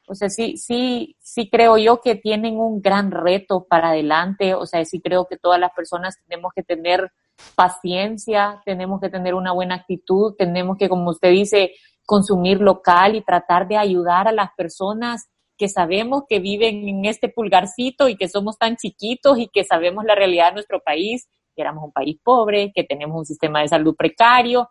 o 0.07 0.15
sea, 0.15 0.29
sí, 0.29 0.57
sí, 0.57 1.17
sí 1.21 1.49
creo 1.49 1.79
yo 1.79 2.01
que 2.01 2.15
tienen 2.15 2.59
un 2.59 2.83
gran 2.83 3.11
reto 3.11 3.67
para 3.69 3.91
adelante. 3.91 4.55
O 4.55 4.67
sea, 4.67 4.85
sí 4.85 5.01
creo 5.01 5.27
que 5.27 5.37
todas 5.37 5.61
las 5.61 5.73
personas 5.73 6.19
tenemos 6.27 6.53
que 6.55 6.63
tener 6.63 7.11
paciencia, 7.55 8.61
tenemos 8.65 9.01
que 9.01 9.09
tener 9.09 9.35
una 9.35 9.53
buena 9.53 9.77
actitud, 9.77 10.35
tenemos 10.37 10.77
que, 10.77 10.89
como 10.89 11.11
usted 11.11 11.31
dice, 11.31 11.73
consumir 12.07 12.61
local 12.61 13.17
y 13.17 13.23
tratar 13.23 13.67
de 13.67 13.77
ayudar 13.77 14.29
a 14.29 14.33
las 14.33 14.51
personas 14.57 15.29
que 15.57 15.69
sabemos 15.69 16.25
que 16.29 16.41
viven 16.41 16.89
en 16.89 17.05
este 17.05 17.29
pulgarcito 17.29 18.09
y 18.09 18.17
que 18.17 18.29
somos 18.29 18.59
tan 18.59 18.77
chiquitos 18.77 19.39
y 19.39 19.49
que 19.49 19.65
sabemos 19.65 20.05
la 20.05 20.15
realidad 20.15 20.49
de 20.49 20.55
nuestro 20.55 20.81
país, 20.81 21.29
que 21.55 21.63
éramos 21.63 21.85
un 21.85 21.93
país 21.93 22.19
pobre, 22.23 22.73
que 22.75 22.85
tenemos 22.85 23.17
un 23.17 23.25
sistema 23.25 23.61
de 23.61 23.69
salud 23.69 23.95
precario 23.97 24.69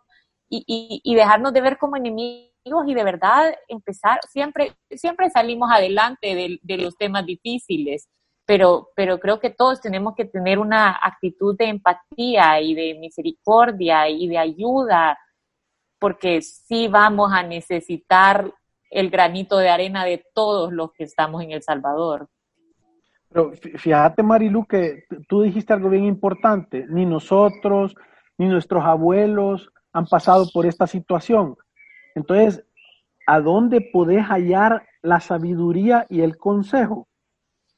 y, 0.48 1.00
y, 1.02 1.14
dejarnos 1.14 1.52
de 1.52 1.62
ver 1.62 1.78
como 1.78 1.96
enemigos 1.96 2.52
y 2.86 2.94
de 2.94 3.02
verdad 3.02 3.54
empezar, 3.66 4.20
siempre, 4.30 4.74
siempre 4.90 5.30
salimos 5.30 5.70
adelante 5.72 6.34
de, 6.34 6.58
de 6.62 6.76
los 6.76 6.96
temas 6.96 7.24
difíciles, 7.24 8.08
pero, 8.46 8.90
pero 8.94 9.18
creo 9.18 9.40
que 9.40 9.50
todos 9.50 9.80
tenemos 9.80 10.14
que 10.14 10.26
tener 10.26 10.58
una 10.58 10.98
actitud 11.02 11.56
de 11.56 11.66
empatía 11.66 12.60
y 12.60 12.74
de 12.74 12.94
misericordia 13.00 14.08
y 14.08 14.28
de 14.28 14.38
ayuda 14.38 15.18
porque 16.04 16.42
sí 16.42 16.86
vamos 16.86 17.32
a 17.32 17.42
necesitar 17.42 18.52
el 18.90 19.08
granito 19.08 19.56
de 19.56 19.70
arena 19.70 20.04
de 20.04 20.22
todos 20.34 20.70
los 20.70 20.92
que 20.92 21.04
estamos 21.04 21.42
en 21.42 21.52
El 21.52 21.62
Salvador. 21.62 22.28
Pero 23.30 23.52
fíjate, 23.52 24.22
Marilu, 24.22 24.66
que 24.66 25.04
tú 25.26 25.40
dijiste 25.40 25.72
algo 25.72 25.88
bien 25.88 26.04
importante. 26.04 26.84
Ni 26.90 27.06
nosotros, 27.06 27.94
ni 28.36 28.48
nuestros 28.48 28.84
abuelos 28.84 29.70
han 29.94 30.04
pasado 30.04 30.44
por 30.52 30.66
esta 30.66 30.86
situación. 30.86 31.56
Entonces, 32.14 32.62
¿a 33.26 33.40
dónde 33.40 33.80
podés 33.80 34.26
hallar 34.26 34.86
la 35.00 35.20
sabiduría 35.20 36.04
y 36.10 36.20
el 36.20 36.36
consejo? 36.36 37.08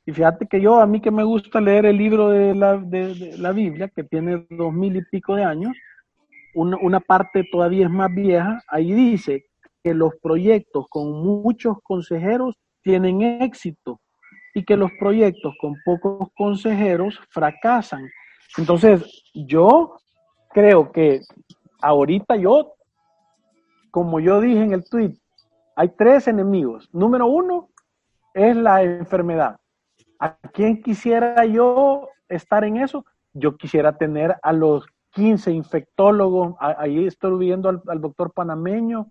Y 0.04 0.11
fíjate 0.11 0.49
que 0.49 0.61
yo, 0.61 0.80
a 0.80 0.87
mí 0.88 1.00
que 1.00 1.12
me 1.12 1.23
gusta 1.23 1.61
leer 1.61 1.87
el 1.87 1.97
libro 1.97 2.30
de 2.30 2.56
la, 2.56 2.76
de 2.76 3.38
la 3.38 3.52
Biblia, 3.52 3.87
que 3.87 4.02
tiene 4.02 4.49
dos 4.50 4.73
mil 4.73 4.97
y 4.97 5.04
pico 5.04 5.37
de 5.37 5.45
años, 5.45 5.76
una, 6.57 7.01
parte 7.01 7.45
todavía 7.51 7.87
es 7.87 7.93
más 7.93 8.13
vieja, 8.13 8.63
ahí 8.69 8.93
dice 8.93 9.45
que 9.85 9.95
los 9.95 10.13
proyectos 10.23 10.87
con 10.89 11.13
muchos 11.13 11.77
consejeros 11.83 12.57
tienen 12.83 13.23
éxito 13.23 14.01
y 14.55 14.65
que 14.65 14.77
los 14.77 14.91
proyectos 14.99 15.55
con 15.61 15.75
pocos 15.85 16.29
consejeros 16.35 17.21
fracasan. 17.29 18.09
Entonces, 18.57 19.23
yo 19.35 19.97
creo 20.51 20.91
que 20.93 21.21
ahorita 21.83 22.37
yo, 22.37 22.73
como 23.91 24.19
yo 24.19 24.41
dije 24.41 24.63
en 24.63 24.73
el 24.73 24.85
tweet, 24.85 25.13
hay 25.77 25.91
tres 25.91 26.27
enemigos. 26.27 26.89
Número 26.93 27.27
uno 27.27 27.69
es 28.33 28.57
la 28.57 28.83
enfermedad. 28.83 29.57
¿A 30.19 30.37
quién 30.55 30.83
quisiera 30.83 31.45
yo 31.45 32.09
estar 32.29 32.65
en 32.65 32.79
eso? 32.79 33.05
Yo 33.35 33.57
quisiera 33.57 33.99
tener 33.99 34.37
a 34.43 34.53
los 34.55 34.87
15 35.16 35.50
infectólogos, 35.50 36.56
ahí 36.61 37.06
estoy 37.06 37.38
viendo 37.38 37.70
al, 37.70 38.00
doctor 38.02 38.35
panameño 38.35 39.11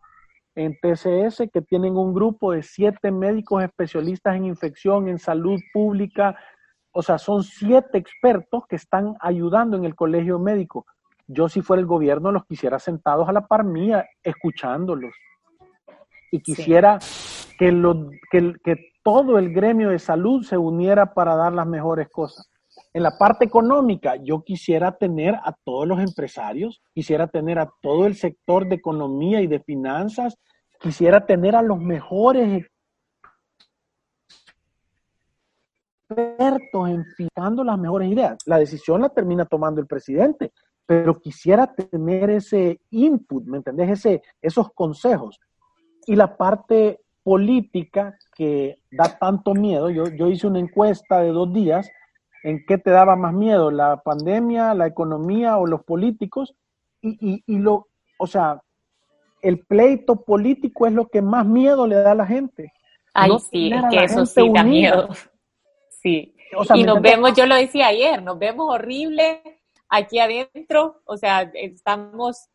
en 0.53 0.77
TCS, 0.79 1.49
que 1.51 1.63
tienen 1.67 1.97
un 1.97 2.13
grupo 2.13 2.51
de 2.51 2.61
siete 2.61 3.11
médicos 3.11 3.63
especialistas 3.63 4.35
en 4.35 4.45
infección, 4.45 5.07
en 5.07 5.17
salud 5.17 5.59
pública, 5.73 6.37
o 6.91 7.01
sea, 7.01 7.17
son 7.17 7.41
siete 7.41 7.97
expertos 7.97 8.67
que 8.69 8.75
están 8.75 9.15
ayudando 9.19 9.77
en 9.77 9.83
el 9.83 9.95
colegio 9.95 10.37
médico. 10.37 10.85
Yo 11.25 11.49
si 11.49 11.63
fuera 11.63 11.81
el 11.81 11.87
gobierno 11.87 12.31
los 12.31 12.45
quisiera 12.45 12.77
sentados 12.77 13.27
a 13.27 13.33
la 13.33 13.47
par 13.47 13.63
mía, 13.63 14.07
escuchándolos. 14.21 15.15
Y 16.31 16.39
quisiera 16.39 16.99
que, 17.57 17.71
lo, 17.71 18.11
que, 18.29 18.53
que 18.63 18.91
todo 19.03 19.39
el 19.39 19.51
gremio 19.51 19.89
de 19.89 19.97
salud 19.97 20.43
se 20.43 20.55
uniera 20.55 21.15
para 21.15 21.35
dar 21.35 21.51
las 21.51 21.65
mejores 21.65 22.09
cosas. 22.09 22.47
En 22.95 23.03
la 23.03 23.17
parte 23.17 23.43
económica, 23.43 24.15
yo 24.15 24.41
quisiera 24.45 24.93
tener 24.93 25.35
a 25.35 25.53
todos 25.65 25.85
los 25.85 25.99
empresarios, 25.99 26.81
quisiera 26.93 27.27
tener 27.27 27.59
a 27.59 27.69
todo 27.81 28.05
el 28.05 28.15
sector 28.15 28.69
de 28.69 28.75
economía 28.75 29.41
y 29.41 29.47
de 29.47 29.59
finanzas, 29.59 30.37
quisiera 30.79 31.25
tener 31.25 31.57
a 31.57 31.61
los 31.61 31.77
mejores 31.77 32.65
expertos 36.07 36.89
en 36.89 37.03
fijando 37.17 37.65
las 37.65 37.77
mejores 37.77 38.09
ideas. 38.09 38.37
La 38.45 38.59
decisión 38.59 39.01
la 39.01 39.09
termina 39.09 39.43
tomando 39.43 39.81
el 39.81 39.87
presidente, 39.87 40.53
pero 40.85 41.19
quisiera 41.19 41.67
tener 41.67 42.29
ese 42.29 42.79
input, 42.91 43.43
¿me 43.43 43.57
entendés? 43.57 43.89
Ese, 43.89 44.21
esos 44.41 44.71
consejos. 44.71 45.37
Y 46.07 46.15
la 46.15 46.37
parte 46.37 47.01
política 47.23 48.17
que 48.33 48.77
da 48.89 49.17
tanto 49.19 49.53
miedo, 49.53 49.89
yo, 49.89 50.05
yo 50.05 50.27
hice 50.29 50.47
una 50.47 50.59
encuesta 50.59 51.19
de 51.19 51.31
dos 51.31 51.51
días 51.51 51.91
en 52.45 52.63
qué 52.67 52.77
te 52.77 52.91
daba 52.91 53.15
más 53.15 53.33
miedo, 53.33 53.71
la 53.71 54.03
pandemia, 54.03 54.75
la 54.75 54.85
economía 54.85 55.57
o 55.57 55.65
los 55.65 55.83
políticos, 55.83 56.55
y, 57.01 57.43
y, 57.45 57.57
lo, 57.57 57.87
o 58.19 58.27
sea, 58.27 58.61
el 59.41 59.65
pleito 59.65 60.23
político 60.23 60.85
es 60.85 60.93
lo 60.93 61.07
que 61.07 61.23
más 61.23 61.45
miedo 61.47 61.87
le 61.87 61.95
da 61.95 62.11
a 62.11 62.15
la 62.15 62.27
gente. 62.27 62.71
Ay, 63.15 63.31
sí, 63.51 63.71
es 63.73 63.81
que 63.89 64.03
eso 64.03 64.25
sí 64.27 64.49
da 64.53 64.63
miedo. 64.63 65.09
Sí. 65.89 66.35
y 66.75 66.83
nos 66.83 67.01
vemos, 67.01 67.33
yo 67.33 67.47
lo 67.47 67.55
decía 67.55 67.87
ayer, 67.87 68.21
nos 68.21 68.37
vemos 68.37 68.67
horrible 68.69 69.41
aquí 69.89 70.19
adentro, 70.19 71.01
o 71.05 71.17
sea, 71.17 71.49
estamos 71.55 72.47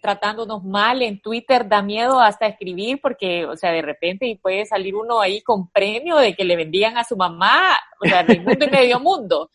tratándonos 0.00 0.64
mal 0.64 1.02
en 1.02 1.20
Twitter, 1.20 1.68
da 1.68 1.82
miedo 1.82 2.20
hasta 2.20 2.46
escribir 2.46 3.00
porque, 3.02 3.44
o 3.46 3.56
sea, 3.56 3.70
de 3.72 3.82
repente 3.82 4.38
puede 4.40 4.64
salir 4.66 4.94
uno 4.94 5.20
ahí 5.20 5.42
con 5.42 5.68
premio 5.70 6.16
de 6.16 6.34
que 6.34 6.44
le 6.44 6.56
vendían 6.56 6.96
a 6.96 7.04
su 7.04 7.16
mamá, 7.16 7.78
o 8.02 8.08
sea, 8.08 8.22
del 8.22 8.42
mundo 8.42 8.66
y 8.66 8.70
medio 8.70 9.00
mundo. 9.00 9.50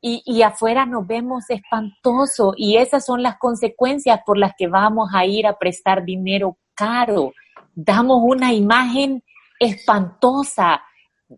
Y, 0.00 0.22
y 0.26 0.42
afuera 0.42 0.84
nos 0.84 1.06
vemos 1.06 1.48
espantoso 1.48 2.52
y 2.56 2.76
esas 2.76 3.06
son 3.06 3.22
las 3.22 3.38
consecuencias 3.38 4.20
por 4.26 4.36
las 4.36 4.52
que 4.58 4.66
vamos 4.66 5.10
a 5.14 5.24
ir 5.24 5.46
a 5.46 5.56
prestar 5.56 6.04
dinero 6.04 6.58
caro. 6.74 7.32
Damos 7.74 8.18
una 8.22 8.52
imagen 8.52 9.22
espantosa 9.58 10.82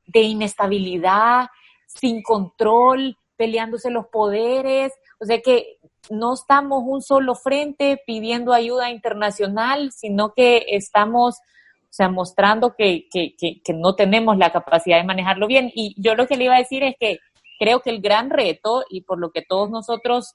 de 0.06 0.22
inestabilidad, 0.22 1.46
sin 1.86 2.22
control, 2.22 3.16
peleándose 3.36 3.90
los 3.90 4.06
poderes. 4.06 4.92
O 5.20 5.24
sea 5.24 5.40
que 5.40 5.75
no 6.10 6.34
estamos 6.34 6.82
un 6.86 7.02
solo 7.02 7.34
frente 7.34 8.02
pidiendo 8.06 8.52
ayuda 8.52 8.90
internacional, 8.90 9.92
sino 9.92 10.32
que 10.34 10.64
estamos 10.68 11.36
o 11.36 11.92
sea, 11.96 12.08
mostrando 12.08 12.74
que, 12.76 13.08
que, 13.10 13.34
que, 13.36 13.62
que, 13.62 13.72
no 13.72 13.94
tenemos 13.94 14.36
la 14.36 14.52
capacidad 14.52 14.98
de 14.98 15.04
manejarlo 15.04 15.46
bien. 15.46 15.70
Y 15.74 15.94
yo 15.96 16.14
lo 16.14 16.26
que 16.26 16.36
le 16.36 16.44
iba 16.44 16.54
a 16.54 16.58
decir 16.58 16.82
es 16.82 16.94
que 17.00 17.20
creo 17.58 17.80
que 17.80 17.90
el 17.90 18.02
gran 18.02 18.28
reto, 18.30 18.84
y 18.90 19.00
por 19.02 19.18
lo 19.18 19.30
que 19.30 19.42
todos 19.42 19.70
nosotros 19.70 20.34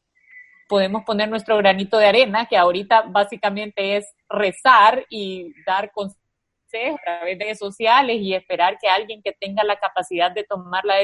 podemos 0.68 1.04
poner 1.04 1.30
nuestro 1.30 1.58
granito 1.58 1.98
de 1.98 2.08
arena, 2.08 2.48
que 2.48 2.58
ahorita 2.58 3.04
básicamente 3.10 3.98
es 3.98 4.12
rezar 4.30 5.06
y 5.10 5.54
dar 5.66 5.92
consejos 5.92 6.22
a 6.74 7.04
través 7.04 7.38
de 7.38 7.44
redes 7.44 7.60
sociales 7.60 8.18
y 8.22 8.34
esperar 8.34 8.78
que 8.82 8.88
alguien 8.88 9.22
que 9.22 9.34
tenga 9.34 9.64
la 9.64 9.76
capacidad 9.76 10.32
de 10.32 10.46
tomar 10.46 10.86
la 10.86 10.96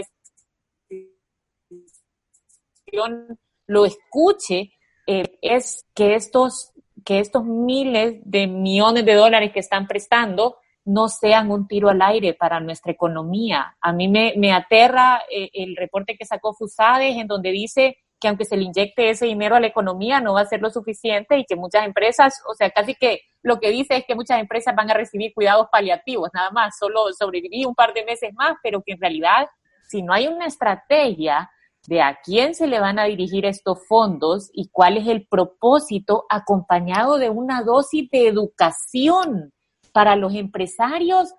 decisión 2.89 3.37
lo 3.67 3.85
escuche, 3.85 4.71
eh, 5.05 5.37
es 5.41 5.85
que 5.93 6.15
estos, 6.15 6.71
que 7.05 7.19
estos 7.19 7.45
miles 7.45 8.19
de 8.23 8.47
millones 8.47 9.05
de 9.05 9.13
dólares 9.13 9.51
que 9.53 9.59
están 9.59 9.87
prestando 9.87 10.57
no 10.85 11.09
sean 11.09 11.51
un 11.51 11.67
tiro 11.67 11.89
al 11.89 12.01
aire 12.01 12.33
para 12.33 12.61
nuestra 12.61 12.93
economía. 12.93 13.75
A 13.81 13.91
mí 13.91 14.07
me, 14.07 14.33
me 14.37 14.53
aterra 14.53 15.21
eh, 15.29 15.49
el 15.53 15.75
reporte 15.75 16.15
que 16.17 16.25
sacó 16.25 16.53
Fusades 16.53 17.17
en 17.17 17.27
donde 17.27 17.51
dice 17.51 17.97
que 18.19 18.27
aunque 18.27 18.45
se 18.45 18.57
le 18.57 18.63
inyecte 18.63 19.09
ese 19.09 19.25
dinero 19.25 19.55
a 19.55 19.59
la 19.59 19.67
economía 19.67 20.19
no 20.21 20.33
va 20.33 20.41
a 20.41 20.45
ser 20.45 20.61
lo 20.61 20.69
suficiente 20.69 21.37
y 21.37 21.45
que 21.45 21.55
muchas 21.55 21.85
empresas, 21.85 22.41
o 22.49 22.55
sea, 22.55 22.69
casi 22.69 22.95
que 22.95 23.21
lo 23.43 23.59
que 23.59 23.69
dice 23.69 23.97
es 23.97 24.05
que 24.05 24.15
muchas 24.15 24.39
empresas 24.39 24.75
van 24.75 24.89
a 24.89 24.93
recibir 24.93 25.33
cuidados 25.33 25.67
paliativos, 25.71 26.29
nada 26.33 26.51
más, 26.51 26.77
solo 26.77 27.11
sobrevivir 27.13 27.67
un 27.67 27.75
par 27.75 27.93
de 27.93 28.03
meses 28.03 28.33
más, 28.33 28.55
pero 28.63 28.81
que 28.81 28.93
en 28.93 29.01
realidad, 29.01 29.47
si 29.87 30.01
no 30.01 30.13
hay 30.13 30.27
una 30.27 30.47
estrategia 30.47 31.49
de 31.87 32.01
a 32.01 32.19
quién 32.21 32.53
se 32.53 32.67
le 32.67 32.81
van 32.81 32.99
a 32.99 33.05
dirigir 33.05 33.45
estos 33.45 33.87
fondos 33.87 34.49
y 34.53 34.69
cuál 34.69 34.97
es 34.97 35.07
el 35.07 35.25
propósito 35.25 36.25
acompañado 36.29 37.17
de 37.17 37.29
una 37.29 37.63
dosis 37.63 38.09
de 38.11 38.27
educación 38.27 39.53
para 39.93 40.17
los 40.17 40.35
empresarios, 40.35 41.33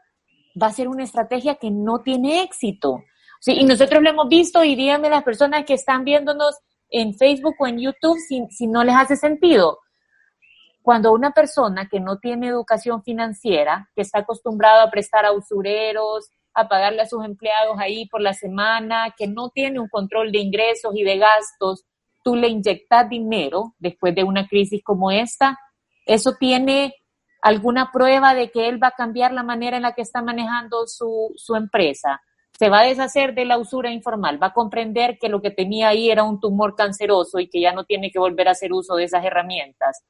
va 0.61 0.69
a 0.69 0.73
ser 0.73 0.89
una 0.89 1.05
estrategia 1.05 1.57
que 1.57 1.71
no 1.71 2.01
tiene 2.01 2.43
éxito. 2.43 3.05
Y 3.47 3.65
nosotros 3.65 4.03
lo 4.03 4.09
hemos 4.09 4.29
visto 4.29 4.65
y 4.65 4.75
díganme 4.75 5.11
las 5.11 5.23
personas 5.23 5.65
que 5.67 5.75
están 5.75 6.03
viéndonos 6.03 6.57
en 6.89 7.15
Facebook 7.15 7.55
o 7.59 7.67
en 7.67 7.79
YouTube 7.79 8.17
si, 8.27 8.47
si 8.49 8.67
no 8.67 8.83
les 8.83 8.97
hace 8.97 9.17
sentido. 9.17 9.79
Cuando 10.81 11.13
una 11.13 11.33
persona 11.33 11.89
que 11.91 12.01
no 12.01 12.17
tiene 12.17 12.49
educación 12.49 13.03
financiera, 13.03 13.91
que 13.95 14.01
está 14.01 14.21
acostumbrado 14.21 14.81
a 14.81 14.91
prestar 14.91 15.27
a 15.27 15.33
usureros, 15.33 16.31
a 16.59 16.69
pagarle 16.69 17.03
a 17.03 17.07
sus 17.07 17.25
empleados 17.25 17.77
ahí 17.79 18.07
por 18.09 18.21
la 18.21 18.35
semana, 18.35 19.15
que 19.17 19.27
no 19.29 19.51
tiene 19.51 19.79
un 19.79 19.89
control 19.89 20.33
de 20.33 20.41
ingresos 20.41 20.93
y 20.95 21.05
de 21.05 21.19
gastos, 21.19 21.85
tú 22.25 22.35
le 22.35 22.49
inyectas 22.49 23.09
dinero 23.09 23.75
después 23.79 24.15
de 24.15 24.25
una 24.25 24.47
crisis 24.49 24.83
como 24.83 25.11
esta, 25.11 25.57
eso 26.05 26.35
tiene 26.39 26.95
alguna 27.43 27.93
prueba 27.93 28.35
de 28.35 28.51
que 28.51 28.69
él 28.69 28.83
va 28.83 28.89
a 28.89 28.97
cambiar 28.97 29.33
la 29.33 29.45
manera 29.45 29.77
en 29.77 29.85
la 29.85 29.93
que 29.93 30.03
está 30.03 30.21
manejando 30.21 30.87
su, 30.87 31.33
su 31.37 31.55
empresa. 31.55 32.21
Se 32.59 32.69
va 32.69 32.81
a 32.81 32.85
deshacer 32.85 33.35
de 33.35 33.45
la 33.45 33.57
usura 33.57 33.93
informal, 33.93 34.43
va 34.43 34.49
a 34.49 34.53
comprender 34.53 35.17
que 35.21 35.29
lo 35.29 35.41
que 35.41 35.53
tenía 35.53 35.89
ahí 35.89 36.11
era 36.11 36.25
un 36.25 36.41
tumor 36.41 36.75
canceroso 36.75 37.39
y 37.39 37.49
que 37.49 37.61
ya 37.61 37.73
no 37.73 37.85
tiene 37.85 38.11
que 38.11 38.19
volver 38.19 38.49
a 38.49 38.53
hacer 38.53 38.73
uso 38.73 38.97
de 38.97 39.05
esas 39.05 39.25
herramientas 39.25 40.03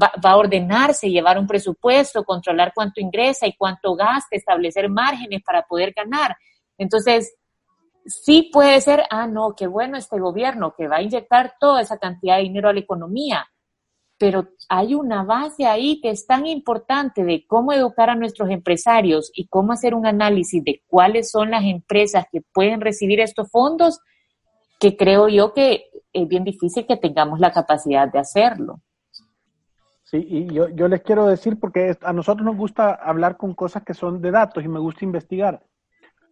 va, 0.00 0.12
a 0.22 0.36
ordenarse, 0.36 1.10
llevar 1.10 1.38
un 1.38 1.46
presupuesto, 1.46 2.24
controlar 2.24 2.72
cuánto 2.74 3.00
ingresa 3.00 3.46
y 3.46 3.56
cuánto 3.56 3.94
gasta, 3.94 4.36
establecer 4.36 4.88
márgenes 4.88 5.42
para 5.42 5.62
poder 5.62 5.92
ganar. 5.92 6.36
Entonces, 6.76 7.34
sí 8.06 8.50
puede 8.52 8.80
ser, 8.80 9.04
ah, 9.10 9.26
no, 9.26 9.54
qué 9.56 9.66
bueno 9.66 9.96
este 9.96 10.18
gobierno 10.18 10.74
que 10.76 10.88
va 10.88 10.96
a 10.96 11.02
inyectar 11.02 11.54
toda 11.60 11.80
esa 11.80 11.98
cantidad 11.98 12.36
de 12.36 12.42
dinero 12.42 12.68
a 12.68 12.72
la 12.72 12.80
economía, 12.80 13.46
pero 14.18 14.48
hay 14.68 14.94
una 14.94 15.22
base 15.22 15.66
ahí 15.66 16.00
que 16.00 16.10
es 16.10 16.26
tan 16.26 16.46
importante 16.46 17.24
de 17.24 17.46
cómo 17.46 17.72
educar 17.72 18.10
a 18.10 18.16
nuestros 18.16 18.50
empresarios 18.50 19.30
y 19.32 19.46
cómo 19.46 19.72
hacer 19.72 19.94
un 19.94 20.06
análisis 20.06 20.62
de 20.64 20.82
cuáles 20.88 21.30
son 21.30 21.50
las 21.50 21.64
empresas 21.64 22.26
que 22.30 22.40
pueden 22.52 22.80
recibir 22.80 23.20
estos 23.20 23.50
fondos, 23.50 24.00
que 24.80 24.96
creo 24.96 25.28
yo 25.28 25.52
que 25.54 25.84
es 26.12 26.26
bien 26.26 26.44
difícil 26.44 26.86
que 26.86 26.96
tengamos 26.96 27.38
la 27.38 27.52
capacidad 27.52 28.10
de 28.10 28.18
hacerlo. 28.18 28.80
Sí, 30.10 30.26
y 30.26 30.54
yo, 30.54 30.70
yo 30.70 30.88
les 30.88 31.02
quiero 31.02 31.26
decir, 31.26 31.60
porque 31.60 31.94
a 32.00 32.14
nosotros 32.14 32.42
nos 32.46 32.56
gusta 32.56 32.94
hablar 32.94 33.36
con 33.36 33.52
cosas 33.52 33.82
que 33.82 33.92
son 33.92 34.22
de 34.22 34.30
datos 34.30 34.64
y 34.64 34.68
me 34.68 34.78
gusta 34.78 35.04
investigar. 35.04 35.60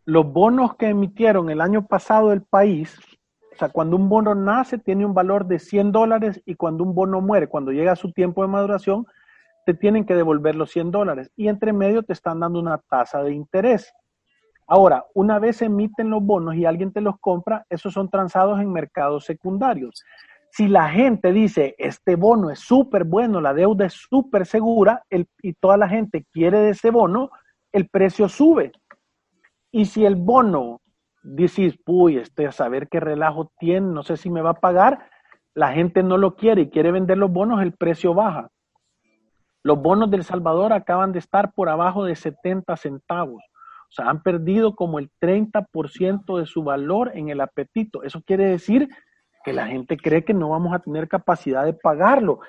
Los 0.07 0.33
bonos 0.33 0.77
que 0.77 0.89
emitieron 0.89 1.51
el 1.51 1.61
año 1.61 1.87
pasado 1.87 2.33
el 2.33 2.41
país, 2.41 2.99
o 3.53 3.57
sea, 3.59 3.69
cuando 3.69 3.97
un 3.97 4.09
bono 4.09 4.35
nace 4.35 4.79
tiene 4.79 5.05
un 5.05 5.13
valor 5.13 5.45
de 5.45 5.59
100 5.59 5.93
dólares 5.93 6.41
y 6.47 6.55
cuando 6.55 6.85
un 6.85 6.95
bono 6.95 7.21
muere, 7.21 7.49
cuando 7.49 7.71
llega 7.71 7.93
a 7.93 7.97
su 7.97 8.13
tiempo 8.13 8.41
de 8.41 8.49
maduración, 8.49 9.07
te 9.67 9.75
tienen 9.75 10.07
que 10.07 10.15
devolver 10.15 10.55
los 10.55 10.71
100 10.71 10.91
dólares 10.91 11.31
y 11.37 11.49
entre 11.49 11.75
medio 11.75 12.03
te 12.03 12.15
están 12.15 12.41
dando 12.41 12.59
una 12.59 12.79
tasa 12.79 13.23
de 13.23 13.35
interés. 13.35 13.93
Ahora, 14.67 15.05
una 15.13 15.39
vez 15.39 15.61
emiten 15.61 16.09
los 16.09 16.23
bonos 16.23 16.55
y 16.55 16.65
alguien 16.65 16.95
te 16.95 17.03
los 17.03 17.19
compra, 17.21 17.67
esos 17.69 17.93
son 17.93 18.09
transados 18.09 18.59
en 18.59 18.73
mercados 18.73 19.27
secundarios. 19.27 20.03
Si 20.57 20.69
la 20.69 20.89
gente 20.89 21.35
dice, 21.35 21.75
este 21.77 22.17
bono 22.17 22.49
es 22.49 22.61
súper 22.61 23.05
bueno, 23.05 23.43
la 23.43 23.53
deuda 23.53 23.85
es 23.85 23.93
súper 23.93 24.47
segura 24.47 25.05
y 25.43 25.53
toda 25.53 25.77
la 25.77 25.87
gente 25.87 26.25
quiere 26.33 26.61
de 26.61 26.71
ese 26.71 26.91
bono, 26.91 27.29
el 27.73 27.91
precio 27.91 28.27
sube. 28.27 28.73
Y 29.71 29.85
si 29.85 30.07
el 30.07 30.17
bono 30.17 30.81
dices, 31.23 31.79
uy, 31.85 32.17
este 32.17 32.47
a 32.47 32.53
saber 32.53 32.89
qué 32.89 33.01
relajo 33.01 33.53
tiene, 33.59 33.93
no 33.93 34.03
sé 34.03 34.17
si 34.17 34.31
me 34.31 34.41
va 34.41 34.53
a 34.53 34.61
pagar, 34.61 35.11
la 35.53 35.75
gente 35.75 36.03
no 36.03 36.17
lo 36.17 36.37
quiere 36.37 36.63
y 36.63 36.71
quiere 36.71 36.91
vender 36.91 37.19
los 37.19 37.31
bonos, 37.31 37.61
el 37.61 37.75
precio 37.75 38.15
baja. 38.15 38.49
Los 39.63 39.83
bonos 39.83 40.11
del 40.11 40.25
Salvador 40.25 40.73
acaban 40.73 41.13
de 41.13 41.19
estar 41.19 41.53
por 41.53 41.69
abajo 41.69 42.07
de 42.07 42.17
70 42.17 42.75
centavos. 42.79 43.45
O 43.91 43.93
sea, 43.93 44.09
han 44.09 44.23
perdido 44.23 44.75
como 44.75 45.01
el 45.01 45.11
30% 45.21 46.39
de 46.39 46.47
su 46.47 46.65
valor 46.65 47.13
en 47.15 47.29
el 47.29 47.43
apetito. 47.43 48.05
Eso 48.05 48.23
quiere 48.23 48.47
decir 48.47 48.89
que 49.47 49.53
la 49.53 49.69
gente 49.69 49.97
cree 49.97 50.25
que 50.25 50.35
no 50.35 50.51
vamos 50.51 50.75
a 50.75 50.81
tener 50.81 51.07
capacidad 51.07 51.65
de 51.65 51.73
pagarlo. 51.73 52.41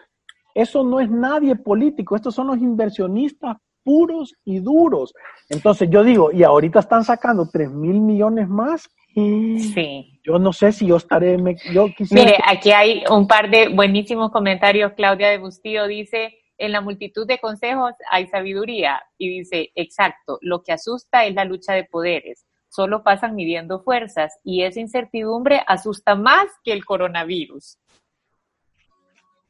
Eso 0.56 0.84
no 0.84 1.00
es 1.00 1.08
nadie 1.12 1.56
político, 1.56 2.16
estos 2.16 2.34
son 2.34 2.48
los 2.48 2.58
inversionistas 2.58 3.58
puros 3.84 4.34
y 4.44 4.60
duros. 4.60 5.14
Entonces 5.48 5.90
yo 5.92 6.04
digo, 6.04 6.32
y 6.32 6.42
ahorita 6.42 6.80
están 6.80 7.04
sacando 7.04 7.48
3 7.48 7.72
mil 7.72 8.02
millones 8.02 8.50
más. 8.50 8.90
Sí. 9.14 10.20
Yo 10.24 10.40
no 10.40 10.52
sé 10.52 10.72
si 10.72 10.88
yo 10.88 10.98
estaré, 10.98 11.38
yo 11.72 11.88
Mire, 12.10 12.38
aquí 12.44 12.72
hay 12.72 13.04
un 13.12 13.28
par 13.28 13.52
de 13.52 13.70
buenísimos 13.70 14.32
comentarios. 14.32 14.94
Claudia 14.94 15.30
de 15.30 15.38
Bustillo 15.38 15.86
dice, 15.86 16.34
en 16.58 16.72
la 16.72 16.82
multitud 16.82 17.28
de 17.28 17.38
consejos 17.38 17.94
hay 18.10 18.26
sabiduría. 18.26 19.04
Y 19.20 19.38
dice, 19.38 19.70
exacto, 19.76 20.40
lo 20.42 20.64
que 20.64 20.72
asusta 20.72 21.26
es 21.26 21.36
la 21.36 21.46
lucha 21.46 21.74
de 21.74 21.84
poderes. 21.84 22.48
Solo 22.70 23.04
pasan 23.04 23.36
midiendo 23.36 23.80
fuerzas 23.80 24.40
y 24.44 24.64
esa 24.64 24.80
incertidumbre 24.80 25.62
asusta 25.66 26.16
más 26.16 26.48
que 26.64 26.74
el 26.74 26.86
coronavirus. 26.86 27.80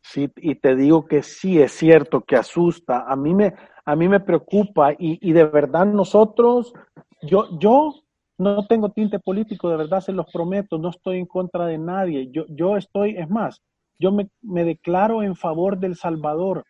Sí, 0.01 0.31
y 0.37 0.55
te 0.55 0.75
digo 0.75 1.05
que 1.05 1.21
sí 1.21 1.61
es 1.61 1.73
cierto 1.73 2.21
que 2.21 2.37
asusta. 2.37 3.05
A 3.07 3.15
mí 3.15 3.33
me, 3.33 3.53
a 3.85 3.95
mí 3.95 4.07
me 4.07 4.19
preocupa 4.19 4.93
y, 4.93 5.19
y 5.21 5.33
de 5.33 5.43
verdad 5.45 5.85
nosotros, 5.85 6.73
yo, 7.21 7.59
yo 7.59 7.93
no 8.37 8.65
tengo 8.67 8.89
tinte 8.91 9.19
político, 9.19 9.69
de 9.69 9.77
verdad 9.77 9.99
se 9.99 10.13
los 10.13 10.31
prometo, 10.31 10.77
no 10.77 10.89
estoy 10.89 11.17
en 11.17 11.25
contra 11.25 11.65
de 11.65 11.77
nadie. 11.77 12.29
Yo, 12.31 12.45
yo 12.47 12.77
estoy, 12.77 13.17
es 13.17 13.29
más, 13.29 13.61
yo 13.99 14.11
me, 14.11 14.29
me 14.41 14.63
declaro 14.63 15.23
en 15.23 15.35
favor 15.35 15.77
del 15.77 15.95
Salvador 15.95 16.63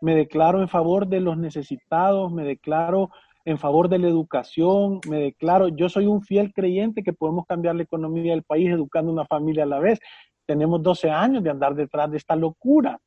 me 0.00 0.14
declaro 0.14 0.60
en 0.60 0.68
favor 0.68 1.06
de 1.06 1.20
los 1.20 1.36
necesitados, 1.36 2.32
me 2.32 2.44
declaro 2.44 3.10
en 3.46 3.58
favor 3.58 3.88
de 3.88 4.00
la 4.00 4.08
educación, 4.08 5.00
me 5.08 5.20
declaro, 5.20 5.68
yo 5.68 5.88
soy 5.88 6.06
un 6.06 6.20
fiel 6.20 6.52
creyente 6.52 7.04
que 7.04 7.12
podemos 7.12 7.46
cambiar 7.46 7.76
la 7.76 7.84
economía 7.84 8.32
del 8.32 8.42
país 8.42 8.68
educando 8.68 9.12
una 9.12 9.24
familia 9.24 9.62
a 9.62 9.66
la 9.66 9.78
vez. 9.78 10.00
Tenemos 10.46 10.82
12 10.82 11.10
años 11.10 11.44
de 11.44 11.50
andar 11.50 11.76
detrás 11.76 12.10
de 12.10 12.16
esta 12.16 12.34
locura. 12.34 12.98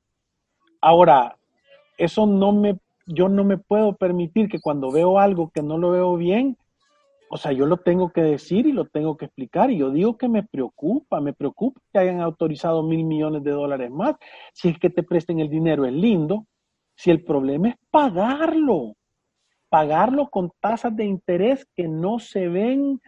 Ahora, 0.80 1.36
eso 1.98 2.26
no 2.26 2.54
me, 2.54 2.80
yo 3.06 3.28
no 3.28 3.44
me 3.44 3.58
puedo 3.58 3.98
permitir 3.98 4.48
que 4.48 4.62
cuando 4.62 4.90
veo 4.92 5.20
algo 5.20 5.50
que 5.50 5.62
no 5.62 5.78
lo 5.78 5.92
veo 5.92 6.16
bien, 6.16 6.58
o 7.30 7.36
sea, 7.36 7.52
yo 7.52 7.66
lo 7.66 7.76
tengo 7.76 8.14
que 8.14 8.22
decir 8.22 8.66
y 8.66 8.72
lo 8.72 8.86
tengo 8.86 9.18
que 9.18 9.26
explicar. 9.26 9.70
Y 9.72 9.80
yo 9.80 9.92
digo 9.92 10.18
que 10.18 10.30
me 10.30 10.44
preocupa, 10.44 11.20
me 11.20 11.34
preocupa 11.34 11.82
que 11.92 12.00
hayan 12.00 12.22
autorizado 12.22 12.82
mil 12.82 13.04
millones 13.04 13.44
de 13.44 13.52
dólares 13.52 13.92
más. 13.92 14.16
Si 14.54 14.70
es 14.70 14.80
que 14.80 14.90
te 14.90 15.04
presten 15.04 15.42
el 15.42 15.50
dinero 15.50 15.86
es 15.86 15.92
lindo, 15.92 16.46
si 16.96 17.12
el 17.12 17.26
problema 17.26 17.70
es 17.70 17.76
pagarlo, 17.92 18.96
pagarlo 19.70 20.30
con 20.30 20.52
tasas 20.60 20.96
de 20.96 21.06
interés 21.06 21.66
que 21.76 21.88
no 21.88 22.20
se 22.20 22.48
ven, 22.48 23.00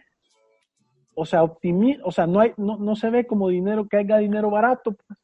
o 1.14 1.26
sea, 1.26 1.42
o 1.42 2.12
sea, 2.12 2.26
no, 2.26 2.40
hay, 2.40 2.52
no, 2.56 2.96
se 2.96 3.10
ve 3.10 3.26
como 3.26 3.48
dinero, 3.48 3.86
que 3.88 3.98
haya 3.98 4.18
dinero 4.18 4.50
barato. 4.50 4.92
Pues. 4.92 5.18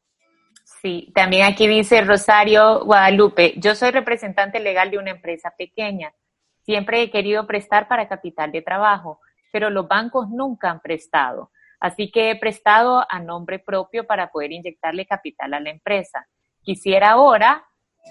Sí, 0.81 1.11
también 1.15 1.45
aquí 1.45 1.67
dice 1.67 2.01
Rosario 2.01 2.85
Guadalupe, 2.85 3.53
yo 3.57 3.75
soy 3.75 3.91
representante 3.91 4.59
legal 4.59 4.91
de 4.91 4.97
una 4.97 5.11
empresa 5.11 5.53
pequeña. 5.57 6.13
Siempre 6.61 7.01
he 7.01 7.09
querido 7.09 7.47
prestar 7.47 7.87
para 7.87 8.07
capital 8.07 8.51
de 8.51 8.61
trabajo, 8.61 9.19
pero 9.51 9.69
los 9.69 9.87
bancos 9.87 10.29
nunca 10.29 10.69
han 10.69 10.79
prestado. 10.79 11.51
Así 11.79 12.11
que 12.11 12.31
he 12.31 12.35
prestado 12.35 13.05
a 13.09 13.19
nombre 13.19 13.59
propio 13.59 14.05
para 14.05 14.31
poder 14.31 14.51
inyectarle 14.51 15.05
capital 15.05 15.53
a 15.53 15.59
la 15.59 15.69
empresa. 15.69 16.27
Quisiera 16.61 17.11
ahora 17.11 17.65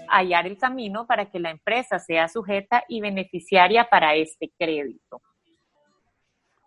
hallar 0.07 0.47
el 0.47 0.57
camino 0.57 1.05
para 1.07 1.29
que 1.29 1.39
la 1.39 1.51
empresa 1.51 1.99
sea 1.99 2.27
sujeta 2.27 2.83
y 2.87 3.01
beneficiaria 3.01 3.87
para 3.89 4.15
este 4.15 4.51
crédito. 4.57 5.21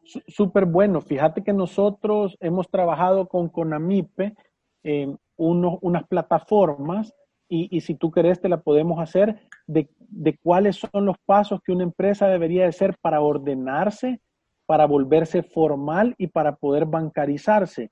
Súper 0.04 0.66
bueno. 0.66 1.00
Fíjate 1.00 1.42
que 1.42 1.52
nosotros 1.52 2.36
hemos 2.40 2.68
trabajado 2.68 3.28
con 3.28 3.48
Conamipe 3.48 4.34
en 4.82 5.18
unas 5.36 6.06
plataformas 6.08 7.14
y, 7.48 7.80
si 7.82 7.94
tú 7.94 8.10
querés 8.10 8.40
te 8.40 8.48
la 8.48 8.62
podemos 8.62 8.98
hacer 8.98 9.40
de, 9.66 9.90
de 9.98 10.38
cuáles 10.38 10.76
son 10.76 11.04
los 11.04 11.16
pasos 11.26 11.60
que 11.62 11.72
una 11.72 11.82
empresa 11.82 12.26
debería 12.28 12.62
de 12.62 12.68
hacer 12.68 12.96
para 13.00 13.20
ordenarse, 13.20 14.20
para 14.64 14.86
volverse 14.86 15.42
formal 15.42 16.14
y 16.16 16.28
para 16.28 16.56
poder 16.56 16.86
bancarizarse 16.86 17.90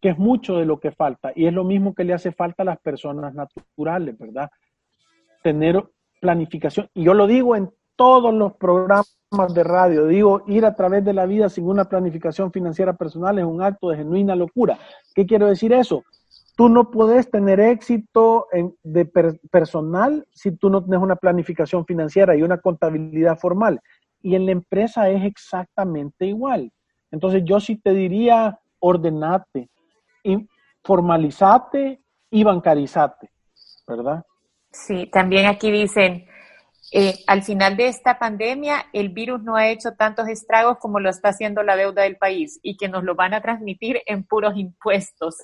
que 0.00 0.10
es 0.10 0.18
mucho 0.18 0.56
de 0.56 0.66
lo 0.66 0.78
que 0.78 0.92
falta 0.92 1.32
y 1.34 1.46
es 1.46 1.52
lo 1.52 1.64
mismo 1.64 1.94
que 1.94 2.04
le 2.04 2.12
hace 2.12 2.32
falta 2.32 2.62
a 2.62 2.66
las 2.66 2.78
personas 2.78 3.34
naturales, 3.34 4.16
¿verdad? 4.18 4.50
Tener 5.46 5.80
planificación. 6.20 6.90
Y 6.92 7.04
yo 7.04 7.14
lo 7.14 7.28
digo 7.28 7.54
en 7.54 7.70
todos 7.94 8.34
los 8.34 8.54
programas 8.54 9.54
de 9.54 9.62
radio, 9.62 10.08
digo, 10.08 10.42
ir 10.48 10.66
a 10.66 10.74
través 10.74 11.04
de 11.04 11.12
la 11.12 11.24
vida 11.24 11.48
sin 11.48 11.68
una 11.68 11.84
planificación 11.84 12.50
financiera 12.50 12.94
personal 12.94 13.38
es 13.38 13.44
un 13.44 13.62
acto 13.62 13.90
de 13.90 13.98
genuina 13.98 14.34
locura. 14.34 14.76
¿Qué 15.14 15.24
quiero 15.24 15.46
decir 15.46 15.72
eso? 15.72 16.02
Tú 16.56 16.68
no 16.68 16.90
puedes 16.90 17.30
tener 17.30 17.60
éxito 17.60 18.48
en, 18.50 18.74
de 18.82 19.04
personal 19.48 20.26
si 20.32 20.50
tú 20.50 20.68
no 20.68 20.82
tienes 20.82 21.00
una 21.00 21.14
planificación 21.14 21.86
financiera 21.86 22.34
y 22.34 22.42
una 22.42 22.58
contabilidad 22.58 23.38
formal. 23.38 23.80
Y 24.20 24.34
en 24.34 24.46
la 24.46 24.52
empresa 24.52 25.08
es 25.10 25.24
exactamente 25.24 26.26
igual. 26.26 26.72
Entonces 27.12 27.44
yo 27.44 27.60
sí 27.60 27.76
te 27.76 27.92
diría, 27.92 28.58
ordenate, 28.80 29.70
formalizate 30.82 32.00
y 32.30 32.42
bancarizate, 32.42 33.30
¿verdad? 33.86 34.24
Sí, 34.84 35.06
también 35.10 35.46
aquí 35.46 35.70
dicen, 35.70 36.26
eh, 36.92 37.14
al 37.26 37.42
final 37.42 37.76
de 37.76 37.88
esta 37.88 38.18
pandemia, 38.18 38.86
el 38.92 39.08
virus 39.08 39.42
no 39.42 39.56
ha 39.56 39.68
hecho 39.68 39.92
tantos 39.92 40.28
estragos 40.28 40.78
como 40.78 41.00
lo 41.00 41.08
está 41.08 41.30
haciendo 41.30 41.62
la 41.62 41.76
deuda 41.76 42.02
del 42.02 42.16
país 42.16 42.60
y 42.62 42.76
que 42.76 42.88
nos 42.88 43.02
lo 43.02 43.14
van 43.14 43.32
a 43.32 43.40
transmitir 43.40 44.02
en 44.06 44.24
puros 44.24 44.56
impuestos. 44.56 45.36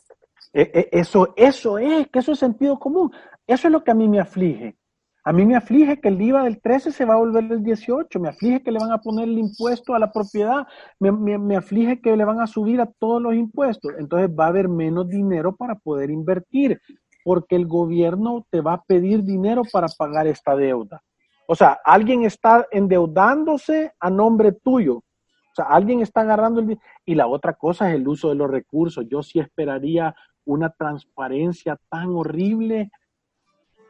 E, 0.52 0.70
e, 0.74 0.88
eso, 0.92 1.32
eso 1.36 1.78
es, 1.78 2.08
que 2.08 2.18
eso 2.18 2.32
es 2.32 2.38
sentido 2.38 2.78
común. 2.78 3.10
Eso 3.46 3.68
es 3.68 3.72
lo 3.72 3.82
que 3.82 3.90
a 3.90 3.94
mí 3.94 4.06
me 4.06 4.20
aflige. 4.20 4.76
A 5.24 5.32
mí 5.32 5.46
me 5.46 5.56
aflige 5.56 6.00
que 6.00 6.08
el 6.08 6.20
IVA 6.20 6.44
del 6.44 6.60
13 6.60 6.92
se 6.92 7.04
va 7.04 7.14
a 7.14 7.18
volver 7.18 7.44
el 7.44 7.62
18, 7.62 8.18
me 8.18 8.28
aflige 8.28 8.62
que 8.62 8.72
le 8.72 8.80
van 8.80 8.90
a 8.90 8.98
poner 8.98 9.28
el 9.28 9.38
impuesto 9.38 9.94
a 9.94 10.00
la 10.00 10.10
propiedad, 10.10 10.66
me, 10.98 11.12
me, 11.12 11.56
aflige 11.56 12.00
que 12.00 12.16
le 12.16 12.24
van 12.24 12.40
a 12.40 12.48
subir 12.48 12.80
a 12.80 12.86
todos 12.86 13.22
los 13.22 13.34
impuestos. 13.34 13.92
Entonces 13.98 14.28
va 14.28 14.46
a 14.46 14.48
haber 14.48 14.68
menos 14.68 15.08
dinero 15.08 15.54
para 15.54 15.76
poder 15.76 16.10
invertir 16.10 16.80
porque 17.24 17.56
el 17.56 17.66
gobierno 17.66 18.46
te 18.50 18.60
va 18.60 18.74
a 18.74 18.82
pedir 18.82 19.22
dinero 19.22 19.62
para 19.70 19.88
pagar 19.88 20.26
esta 20.26 20.56
deuda. 20.56 21.02
O 21.46 21.54
sea, 21.54 21.78
alguien 21.84 22.24
está 22.24 22.66
endeudándose 22.70 23.92
a 24.00 24.10
nombre 24.10 24.52
tuyo. 24.52 24.96
O 24.96 25.54
sea, 25.54 25.66
alguien 25.66 26.00
está 26.00 26.22
agarrando 26.22 26.60
el 26.60 26.68
dinero. 26.68 26.86
Y 27.04 27.14
la 27.14 27.26
otra 27.26 27.52
cosa 27.54 27.90
es 27.90 27.96
el 27.96 28.08
uso 28.08 28.30
de 28.30 28.36
los 28.36 28.50
recursos. 28.50 29.06
Yo 29.08 29.22
sí 29.22 29.38
esperaría 29.38 30.14
una 30.44 30.70
transparencia 30.70 31.78
tan 31.88 32.14
horrible. 32.14 32.90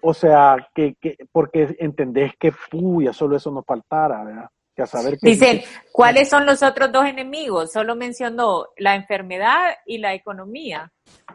O 0.01 0.13
sea, 0.13 0.69
que, 0.75 0.95
que 0.95 1.17
porque 1.31 1.77
entendés 1.79 2.33
que, 2.39 2.53
puya, 2.71 3.13
solo 3.13 3.37
eso 3.37 3.51
nos 3.51 3.65
faltara, 3.65 4.25
¿verdad? 4.25 4.51
Que 4.75 4.87
saber 4.87 5.19
que, 5.19 5.29
Dicen, 5.29 5.61
¿cuáles 5.93 6.31
son 6.31 6.47
los 6.47 6.63
otros 6.63 6.91
dos 6.91 7.05
enemigos? 7.05 7.73
Solo 7.73 7.95
mencionó 7.95 8.69
la 8.79 8.95
enfermedad 8.95 9.75
y 9.85 9.99
la 9.99 10.15
economía 10.15 10.91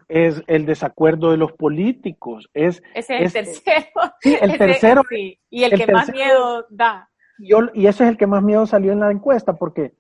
es 0.08 0.42
el 0.48 0.66
desacuerdo 0.66 1.32
de 1.32 1.38
los 1.38 1.52
políticos. 1.54 2.50
Es, 2.54 2.82
ese 2.94 3.24
es 3.24 3.36
el 3.36 3.46
tercero. 3.46 4.14
Sí, 4.22 4.38
el 4.40 4.58
tercero. 4.58 5.02
Y 5.50 5.64
el, 5.64 5.78
que 5.78 5.92
más 5.92 6.10
miedo 6.10 6.66
da. 6.70 7.10
y 7.38 7.88
ese 7.88 8.04
es 8.04 8.10
el 8.10 8.18
que 8.18 8.28
más 8.28 8.44
miedo 8.44 8.66
salió 8.66 8.92
en 8.92 9.02
la 9.02 9.12
encuesta, 9.12 9.54
porque 9.54 9.94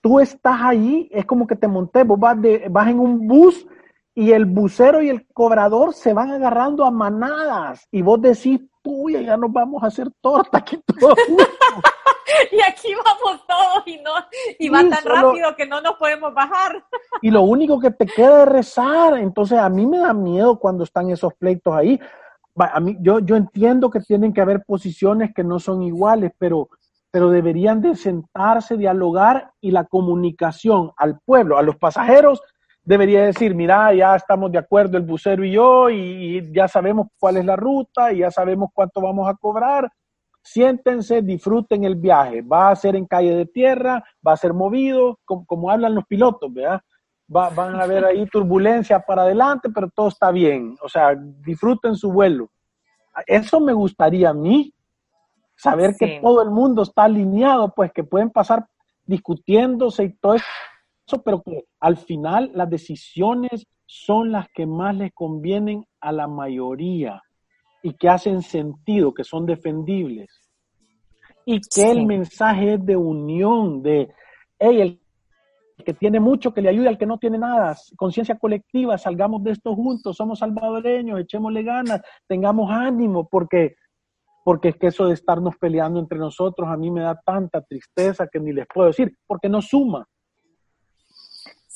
tú 0.00 0.20
estás 0.20 0.60
ahí, 0.60 1.08
es 1.12 1.24
como 1.24 1.46
que 1.46 1.56
te 1.56 1.68
monté, 1.68 2.02
vos 2.02 2.18
vas, 2.18 2.40
de, 2.40 2.66
vas 2.68 2.88
en 2.88 2.98
un 2.98 3.26
bus 3.26 3.66
y 4.14 4.32
el 4.32 4.44
bucero 4.44 5.00
y 5.00 5.08
el 5.08 5.26
cobrador 5.28 5.94
se 5.94 6.12
van 6.12 6.30
agarrando 6.30 6.84
a 6.84 6.90
manadas 6.90 7.86
y 7.90 8.02
vos 8.02 8.20
decís, 8.20 8.60
puya, 8.82 9.20
ya 9.20 9.36
nos 9.36 9.52
vamos 9.52 9.82
a 9.82 9.86
hacer 9.86 10.10
torta 10.20 10.58
aquí 10.58 10.78
todos. 10.86 11.14
y 12.52 12.60
aquí 12.60 12.94
vamos 12.94 13.46
todos 13.46 13.86
y 13.86 13.98
no 13.98 14.12
y 14.58 14.68
va 14.68 14.80
tan 14.88 15.04
rápido 15.04 15.54
que 15.56 15.66
no 15.66 15.80
nos 15.80 15.94
podemos 15.96 16.34
bajar. 16.34 16.84
y 17.20 17.30
lo 17.30 17.42
único 17.42 17.78
que 17.80 17.90
te 17.90 18.06
queda 18.06 18.42
es 18.42 18.48
rezar. 18.48 19.18
Entonces 19.18 19.58
a 19.58 19.68
mí 19.68 19.86
me 19.86 19.98
da 19.98 20.12
miedo 20.12 20.58
cuando 20.58 20.84
están 20.84 21.10
esos 21.10 21.34
pleitos 21.34 21.74
ahí. 21.74 21.98
A 22.56 22.80
mí, 22.80 22.96
yo, 23.00 23.20
yo 23.20 23.36
entiendo 23.36 23.90
que 23.90 24.00
tienen 24.00 24.32
que 24.32 24.42
haber 24.42 24.64
posiciones 24.64 25.32
que 25.34 25.42
no 25.42 25.58
son 25.58 25.82
iguales, 25.82 26.32
pero, 26.38 26.68
pero 27.10 27.30
deberían 27.30 27.80
de 27.80 27.96
sentarse, 27.96 28.76
dialogar 28.76 29.52
y 29.60 29.70
la 29.70 29.84
comunicación 29.84 30.92
al 30.96 31.18
pueblo, 31.20 31.56
a 31.56 31.62
los 31.62 31.76
pasajeros, 31.76 32.42
debería 32.84 33.24
decir, 33.24 33.54
mira, 33.54 33.92
ya 33.94 34.16
estamos 34.16 34.50
de 34.52 34.58
acuerdo 34.58 34.96
el 34.96 35.04
bucero 35.04 35.44
y 35.44 35.52
yo 35.52 35.90
y 35.90 36.52
ya 36.52 36.68
sabemos 36.68 37.08
cuál 37.18 37.36
es 37.36 37.44
la 37.44 37.56
ruta 37.56 38.12
y 38.12 38.18
ya 38.18 38.30
sabemos 38.30 38.70
cuánto 38.74 39.00
vamos 39.00 39.28
a 39.28 39.34
cobrar 39.34 39.90
siéntense, 40.42 41.22
disfruten 41.22 41.84
el 41.84 41.94
viaje. 41.94 42.42
Va 42.42 42.70
a 42.70 42.76
ser 42.76 42.96
en 42.96 43.06
calle 43.06 43.34
de 43.34 43.46
tierra, 43.46 44.04
va 44.26 44.32
a 44.32 44.36
ser 44.36 44.52
movido, 44.52 45.18
como, 45.24 45.70
hablan 45.70 45.94
los 45.94 46.04
pilotos, 46.06 46.52
¿verdad? 46.52 46.80
van 47.28 47.76
a 47.76 47.84
haber 47.84 48.04
ahí 48.04 48.26
turbulencia 48.26 49.00
para 49.00 49.22
adelante, 49.22 49.70
pero 49.74 49.88
todo 49.88 50.08
está 50.08 50.30
bien. 50.30 50.76
O 50.82 50.88
sea, 50.88 51.14
disfruten 51.16 51.94
su 51.94 52.12
vuelo. 52.12 52.50
Eso 53.26 53.58
me 53.58 53.72
gustaría 53.72 54.30
a 54.30 54.34
mí, 54.34 54.74
saber 55.56 55.94
que 55.98 56.20
todo 56.22 56.42
el 56.42 56.50
mundo 56.50 56.82
está 56.82 57.04
alineado, 57.04 57.72
pues 57.74 57.90
que 57.92 58.04
pueden 58.04 58.28
pasar 58.28 58.66
discutiéndose 59.06 60.04
y 60.04 60.12
todo 60.14 60.34
eso, 60.34 60.44
pero 61.24 61.42
que 61.42 61.64
al 61.80 61.96
final 61.96 62.50
las 62.54 62.70
decisiones 62.70 63.66
son 63.86 64.32
las 64.32 64.48
que 64.54 64.66
más 64.66 64.96
les 64.96 65.12
convienen 65.12 65.84
a 66.00 66.12
la 66.12 66.26
mayoría 66.26 67.22
y 67.82 67.94
que 67.94 68.08
hacen 68.08 68.42
sentido, 68.42 69.12
que 69.12 69.24
son 69.24 69.44
defendibles. 69.44 70.30
Y 71.44 71.60
que 71.60 71.90
el 71.90 72.06
mensaje 72.06 72.74
es 72.74 72.86
de 72.86 72.96
unión, 72.96 73.82
de, 73.82 74.12
hey, 74.58 74.80
el 74.80 75.02
que 75.84 75.92
tiene 75.92 76.20
mucho, 76.20 76.54
que 76.54 76.62
le 76.62 76.68
ayude 76.68 76.88
al 76.88 76.98
que 76.98 77.06
no 77.06 77.18
tiene 77.18 77.38
nada. 77.38 77.76
Conciencia 77.96 78.38
colectiva, 78.38 78.96
salgamos 78.96 79.42
de 79.42 79.50
esto 79.50 79.74
juntos, 79.74 80.16
somos 80.16 80.38
salvadoreños, 80.38 81.20
echémosle 81.20 81.64
ganas, 81.64 82.00
tengamos 82.28 82.70
ánimo, 82.70 83.28
porque, 83.28 83.74
porque 84.44 84.68
es 84.68 84.76
que 84.76 84.86
eso 84.88 85.06
de 85.06 85.14
estarnos 85.14 85.56
peleando 85.58 85.98
entre 85.98 86.18
nosotros 86.18 86.68
a 86.68 86.76
mí 86.76 86.90
me 86.90 87.02
da 87.02 87.20
tanta 87.20 87.60
tristeza 87.62 88.28
que 88.28 88.38
ni 88.38 88.52
les 88.52 88.66
puedo 88.72 88.86
decir, 88.88 89.16
porque 89.26 89.48
no 89.48 89.60
suma. 89.60 90.06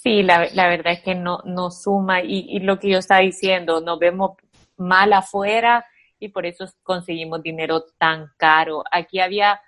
Sí, 0.06 0.22
la, 0.22 0.38
verdad 0.38 0.92
es 0.92 1.00
que 1.00 1.16
no, 1.16 1.40
no 1.44 1.72
suma 1.72 2.22
y, 2.22 2.46
y 2.48 2.60
lo 2.60 2.78
que 2.78 2.90
yo 2.90 2.98
estaba 2.98 3.22
diciendo, 3.22 3.80
nos 3.80 3.98
vemos 3.98 4.36
mal 4.76 5.12
afuera 5.12 5.84
y 6.20 6.28
por 6.28 6.46
eso 6.46 6.64
conseguimos 6.84 7.42
dinero 7.42 7.82
tan 7.98 8.30
caro. 8.36 8.84
Aquí 8.92 9.18
había 9.18 9.60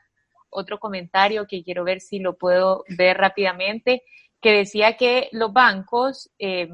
otro 0.48 0.78
comentario 0.78 1.48
que 1.48 1.64
quiero 1.64 1.82
ver 1.82 2.00
si 2.00 2.20
lo 2.20 2.38
puedo 2.38 2.84
ver 2.96 3.18
rápidamente, 3.18 4.04
que 4.40 4.52
decía 4.52 4.96
que 4.96 5.28
los 5.32 5.52
bancos 5.52 6.30
eh, 6.38 6.68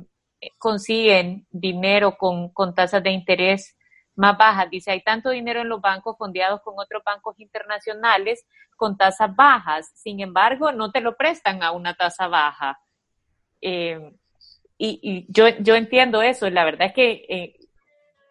consiguen 0.58 1.46
dinero 1.50 2.18
con, 2.18 2.50
con 2.50 2.74
tasas 2.74 3.02
de 3.02 3.12
interés 3.12 3.78
más 4.14 4.36
bajas. 4.36 4.68
Dice, 4.68 4.90
hay 4.90 5.02
tanto 5.02 5.30
dinero 5.30 5.62
en 5.62 5.70
los 5.70 5.80
bancos 5.80 6.18
fondeados 6.18 6.60
con 6.60 6.74
otros 6.76 7.02
bancos 7.02 7.40
internacionales 7.40 8.44
con 8.76 8.98
tasas 8.98 9.34
bajas. 9.34 9.90
Sin 9.94 10.20
embargo, 10.20 10.70
no 10.70 10.90
te 10.90 11.00
lo 11.00 11.16
prestan 11.16 11.62
a 11.62 11.70
una 11.70 11.94
tasa 11.94 12.28
baja. 12.28 12.78
Eh, 13.66 14.12
y, 14.76 15.26
yo, 15.28 15.48
yo 15.60 15.74
entiendo 15.74 16.22
eso. 16.22 16.48
La 16.50 16.64
verdad 16.64 16.88
es 16.88 16.92
que 16.92 17.24
eh, 17.28 17.56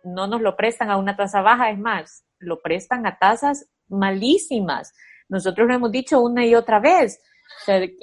no 0.04 0.28
nos 0.28 0.41
lo 0.41 0.56
prestan 0.56 0.91
a 0.91 0.98
una 0.98 1.15
tasa 1.15 1.41
baja, 1.41 1.72
es 1.72 1.80
más, 1.80 2.24
lo 2.38 2.62
prestan 2.62 3.06
a 3.08 3.17
tasas 3.17 3.67
malísimas. 3.88 4.93
Nosotros 5.28 5.67
lo 5.67 5.74
hemos 5.74 5.91
dicho 5.91 6.22
una 6.22 6.46
y 6.46 6.56
otra 6.56 6.80
vez. 6.80 7.19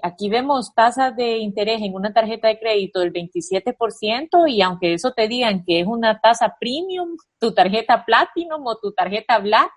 aquí 0.03 0.29
vemos 0.29 0.75
tasas 0.75 1.15
de 1.17 1.39
interés 1.39 1.81
en 1.83 1.95
una 1.95 2.13
tarjeta 2.13 2.49
de 2.49 2.59
crédito 2.59 3.01
del 3.01 3.13
27% 3.13 4.49
y 4.49 4.63
aunque 4.63 4.95
eso 4.95 5.13
te 5.13 5.29
digan 5.29 5.65
que 5.65 5.81
es 5.81 5.87
una 5.87 6.21
tasa 6.21 6.57
premium, 6.59 7.17
tu 7.39 7.53
tarjeta 7.53 8.05
platinum 8.05 8.67
o 8.67 8.79
tu 8.79 8.93
tarjeta 8.93 9.39
black, 9.39 9.71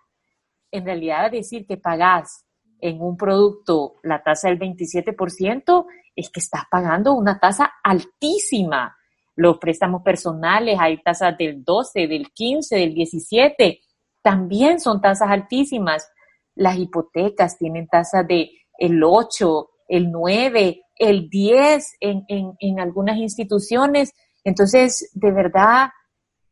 en 0.72 0.86
realidad 0.86 1.32
decir 1.32 1.68
que 1.68 1.78
pagas 1.78 2.46
en 2.80 3.02
un 3.02 3.16
producto 3.16 3.96
la 4.04 4.24
tasa 4.24 4.50
del 4.50 4.60
27% 4.60 5.86
es 6.15 6.30
que 6.30 6.39
estás 6.39 6.63
pagando 6.69 7.13
una 7.13 7.39
tasa 7.39 7.73
altísima 7.84 8.95
los 9.36 9.58
préstamos 9.58 10.04
personales, 10.04 10.78
hay 10.80 11.02
tasas 11.02 11.38
del 11.38 11.63
12, 11.63 12.08
del 12.08 12.32
15, 12.32 12.76
del 12.76 12.93
17, 12.93 13.80
también 14.21 14.80
son 14.80 15.02
tasas 15.02 15.30
altísimas. 15.30 16.10
Las 16.56 16.78
hipotecas 16.78 17.58
tienen 17.58 17.88
tasas 17.88 18.28
de 18.28 18.52
el 18.78 19.04
8, 19.04 19.69
el 19.88 20.12
9, 20.12 20.82
el 20.95 21.30
10 21.30 21.97
en, 21.99 22.26
en, 22.28 22.80
algunas 22.80 23.17
instituciones. 23.17 24.13
Entonces, 24.43 25.10
de 25.13 25.32
verdad, 25.32 25.89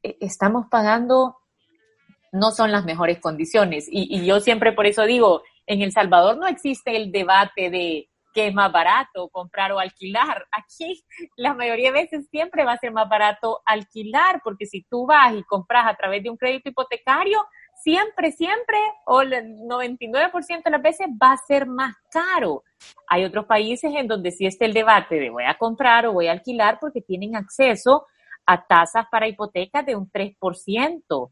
e, 0.02 0.18
estamos 0.20 0.66
pagando, 0.70 1.38
no 2.32 2.52
son 2.52 2.72
las 2.72 2.84
mejores 2.84 3.20
condiciones. 3.20 3.88
Y, 3.90 4.18
y 4.18 4.26
yo 4.26 4.40
siempre 4.40 4.74
por 4.74 4.88
eso 4.88 5.04
digo, 5.04 5.44
en 5.68 5.82
El 5.82 5.92
Salvador 5.92 6.38
no 6.38 6.48
existe 6.48 6.98
el 6.98 7.12
debate 7.12 7.70
de 7.70 8.10
que 8.34 8.48
es 8.48 8.54
más 8.54 8.72
barato 8.72 9.30
comprar 9.30 9.72
o 9.72 9.80
alquilar. 9.80 10.46
Aquí 10.52 11.04
la 11.36 11.54
mayoría 11.54 11.92
de 11.92 12.02
veces 12.02 12.28
siempre 12.30 12.64
va 12.64 12.74
a 12.74 12.78
ser 12.78 12.92
más 12.92 13.10
barato 13.10 13.62
alquilar, 13.66 14.42
porque 14.44 14.66
si 14.66 14.84
tú 14.84 15.06
vas 15.06 15.34
y 15.36 15.44
compras 15.44 15.86
a 15.88 15.96
través 15.96 16.24
de 16.24 16.30
un 16.30 16.38
crédito 16.38 16.70
hipotecario, 16.70 17.44
siempre, 17.82 18.32
siempre, 18.32 18.78
o 19.06 19.22
el 19.22 19.32
99% 19.32 20.64
de 20.64 20.72
las 20.72 20.82
veces 20.82 21.08
va 21.22 21.34
a 21.34 21.38
ser 21.38 21.68
más 21.68 21.96
caro. 22.12 22.64
Hay 23.08 23.26
otros 23.26 23.46
países 23.46 23.92
en 23.96 24.08
donde 24.08 24.32
sí 24.32 24.46
está 24.46 24.66
el 24.66 24.74
debate 24.74 25.20
de 25.20 25.30
voy 25.30 25.44
a 25.44 25.58
comprar 25.58 26.06
o 26.06 26.14
voy 26.14 26.28
a 26.28 26.32
alquilar 26.32 26.78
porque 26.80 27.02
tienen 27.02 27.36
acceso 27.36 28.06
a 28.46 28.66
tasas 28.66 29.06
para 29.12 29.28
hipotecas 29.28 29.86
de 29.86 29.96
un 29.96 30.10
3%. 30.10 31.32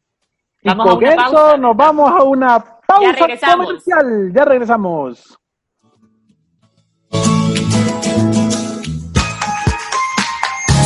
Vamos 0.61 0.85
y 0.85 0.89
con 0.89 1.03
eso 1.05 1.57
nos 1.57 1.77
vamos 1.77 2.11
a 2.11 2.23
una 2.23 2.59
pausa 2.85 3.55
comercial. 3.55 4.33
Ya 4.33 4.45
regresamos. 4.45 5.38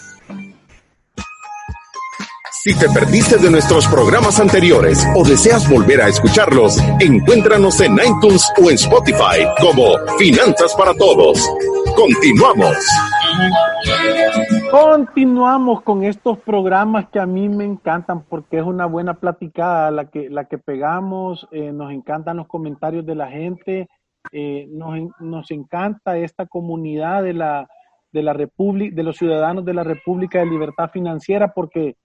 Si 2.63 2.77
te 2.77 2.87
perdiste 2.89 3.39
de 3.39 3.49
nuestros 3.49 3.87
programas 3.87 4.39
anteriores 4.39 5.03
o 5.15 5.27
deseas 5.27 5.67
volver 5.67 5.99
a 5.99 6.09
escucharlos, 6.09 6.77
encuéntranos 6.99 7.81
en 7.81 7.93
iTunes 7.93 8.53
o 8.63 8.69
en 8.69 8.75
Spotify 8.75 9.49
como 9.59 9.97
Finanzas 10.19 10.75
para 10.75 10.93
Todos. 10.93 11.43
Continuamos. 11.95 12.77
Continuamos 14.69 15.81
con 15.81 16.03
estos 16.03 16.37
programas 16.37 17.09
que 17.09 17.19
a 17.19 17.25
mí 17.25 17.49
me 17.49 17.65
encantan 17.65 18.25
porque 18.25 18.59
es 18.59 18.63
una 18.63 18.85
buena 18.85 19.15
platicada 19.15 19.89
la 19.89 20.11
que, 20.11 20.29
la 20.29 20.45
que 20.45 20.59
pegamos, 20.59 21.47
eh, 21.51 21.71
nos 21.71 21.91
encantan 21.91 22.37
los 22.37 22.47
comentarios 22.47 23.07
de 23.07 23.15
la 23.15 23.31
gente, 23.31 23.89
eh, 24.31 24.67
nos, 24.69 24.99
nos 25.19 25.49
encanta 25.49 26.15
esta 26.15 26.45
comunidad 26.45 27.23
de 27.23 27.33
la, 27.33 27.67
de 28.11 28.21
la 28.21 28.33
República, 28.33 28.95
de 28.95 29.01
los 29.01 29.17
ciudadanos 29.17 29.65
de 29.65 29.73
la 29.73 29.83
República 29.83 30.37
de 30.37 30.45
Libertad 30.45 30.91
Financiera 30.91 31.55
porque 31.55 31.95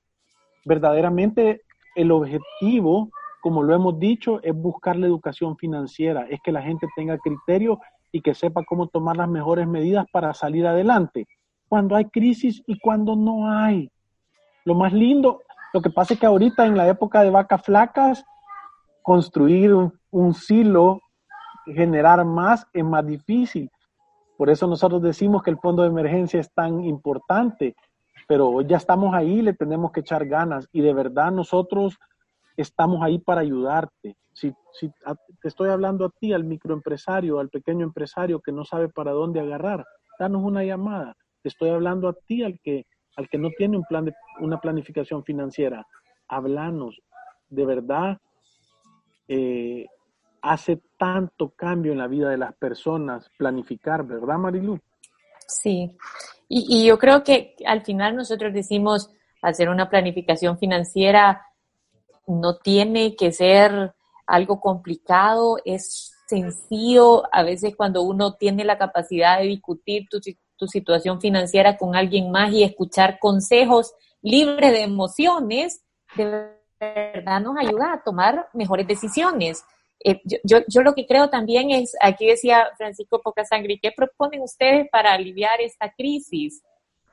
verdaderamente 0.66 1.62
el 1.94 2.12
objetivo, 2.12 3.08
como 3.40 3.62
lo 3.62 3.74
hemos 3.74 3.98
dicho, 3.98 4.42
es 4.42 4.54
buscar 4.54 4.96
la 4.96 5.06
educación 5.06 5.56
financiera, 5.56 6.26
es 6.28 6.40
que 6.44 6.52
la 6.52 6.60
gente 6.60 6.86
tenga 6.94 7.16
criterio 7.18 7.80
y 8.12 8.20
que 8.20 8.34
sepa 8.34 8.64
cómo 8.64 8.88
tomar 8.88 9.16
las 9.16 9.28
mejores 9.28 9.66
medidas 9.66 10.06
para 10.12 10.34
salir 10.34 10.66
adelante, 10.66 11.26
cuando 11.68 11.96
hay 11.96 12.06
crisis 12.06 12.62
y 12.66 12.78
cuando 12.78 13.16
no 13.16 13.50
hay. 13.50 13.90
Lo 14.64 14.74
más 14.74 14.92
lindo, 14.92 15.42
lo 15.72 15.80
que 15.80 15.90
pasa 15.90 16.14
es 16.14 16.20
que 16.20 16.26
ahorita 16.26 16.66
en 16.66 16.76
la 16.76 16.88
época 16.88 17.22
de 17.22 17.30
vacas 17.30 17.62
flacas, 17.62 18.24
construir 19.02 19.72
un, 20.10 20.34
silo, 20.34 21.00
generar 21.66 22.24
más 22.24 22.66
es 22.72 22.84
más 22.84 23.06
difícil. 23.06 23.70
Por 24.36 24.50
eso 24.50 24.66
nosotros 24.66 25.00
decimos 25.00 25.42
que 25.42 25.50
el 25.50 25.58
fondo 25.58 25.82
de 25.82 25.88
emergencia 25.88 26.40
es 26.40 26.52
tan 26.52 26.82
importante, 26.82 27.76
pero 28.26 28.60
ya 28.62 28.76
estamos 28.76 29.14
ahí, 29.14 29.42
le 29.42 29.54
tenemos 29.54 29.92
que 29.92 30.00
echar 30.00 30.26
ganas 30.26 30.68
y 30.72 30.80
de 30.80 30.92
verdad 30.92 31.30
nosotros 31.30 31.96
estamos 32.56 33.02
ahí 33.02 33.18
para 33.18 33.42
ayudarte. 33.42 34.16
Si, 34.32 34.52
si 34.72 34.88
te 35.40 35.48
estoy 35.48 35.70
hablando 35.70 36.06
a 36.06 36.10
ti, 36.10 36.32
al 36.32 36.44
microempresario, 36.44 37.38
al 37.38 37.48
pequeño 37.48 37.84
empresario 37.84 38.40
que 38.40 38.52
no 38.52 38.64
sabe 38.64 38.88
para 38.88 39.12
dónde 39.12 39.40
agarrar, 39.40 39.84
danos 40.18 40.42
una 40.42 40.64
llamada. 40.64 41.16
Te 41.42 41.48
estoy 41.48 41.70
hablando 41.70 42.08
a 42.08 42.12
ti, 42.12 42.42
al 42.42 42.58
que, 42.60 42.86
al 43.16 43.28
que 43.28 43.38
no 43.38 43.50
tiene 43.56 43.76
un 43.76 43.84
plan 43.84 44.04
de, 44.04 44.14
una 44.40 44.60
planificación 44.60 45.24
financiera. 45.24 45.86
Hablanos. 46.28 47.00
De 47.48 47.64
verdad, 47.64 48.18
eh, 49.28 49.86
hace 50.42 50.82
tanto 50.98 51.50
cambio 51.50 51.92
en 51.92 51.98
la 51.98 52.08
vida 52.08 52.30
de 52.30 52.38
las 52.38 52.54
personas 52.54 53.30
planificar, 53.38 54.04
¿verdad, 54.04 54.38
Marilu? 54.38 54.80
Sí, 55.46 55.96
y, 56.48 56.66
y 56.68 56.86
yo 56.86 56.98
creo 56.98 57.24
que 57.24 57.56
al 57.66 57.82
final 57.82 58.16
nosotros 58.16 58.52
decimos 58.52 59.10
hacer 59.42 59.68
una 59.68 59.88
planificación 59.88 60.58
financiera 60.58 61.46
no 62.26 62.56
tiene 62.56 63.14
que 63.16 63.32
ser 63.32 63.94
algo 64.26 64.60
complicado, 64.60 65.58
es 65.64 66.12
sencillo. 66.26 67.22
A 67.32 67.42
veces 67.42 67.74
cuando 67.76 68.02
uno 68.02 68.34
tiene 68.34 68.64
la 68.64 68.78
capacidad 68.78 69.38
de 69.38 69.46
discutir 69.46 70.08
tu, 70.10 70.20
tu 70.56 70.66
situación 70.66 71.20
financiera 71.20 71.76
con 71.76 71.94
alguien 71.94 72.30
más 72.30 72.52
y 72.52 72.64
escuchar 72.64 73.18
consejos 73.18 73.94
libres 74.22 74.72
de 74.72 74.82
emociones, 74.82 75.82
de 76.16 76.50
verdad 76.80 77.40
nos 77.40 77.56
ayuda 77.58 77.92
a 77.92 78.02
tomar 78.02 78.48
mejores 78.52 78.86
decisiones. 78.86 79.64
Eh, 80.04 80.20
yo, 80.44 80.58
yo, 80.68 80.82
lo 80.82 80.94
que 80.94 81.06
creo 81.06 81.30
también 81.30 81.70
es, 81.70 81.96
aquí 82.00 82.26
decía 82.26 82.68
Francisco 82.76 83.20
Pocasangre, 83.22 83.78
¿qué 83.80 83.92
proponen 83.92 84.42
ustedes 84.42 84.88
para 84.90 85.12
aliviar 85.12 85.60
esta 85.60 85.92
crisis? 85.92 86.62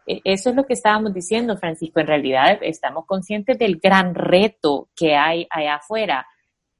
Eh, 0.05 0.21
eso 0.23 0.49
es 0.49 0.55
lo 0.55 0.65
que 0.65 0.73
estábamos 0.73 1.13
diciendo, 1.13 1.57
Francisco. 1.57 1.99
En 1.99 2.07
realidad 2.07 2.59
estamos 2.61 3.05
conscientes 3.05 3.57
del 3.57 3.77
gran 3.77 4.13
reto 4.15 4.89
que 4.95 5.15
hay 5.15 5.47
allá 5.49 5.75
afuera. 5.75 6.27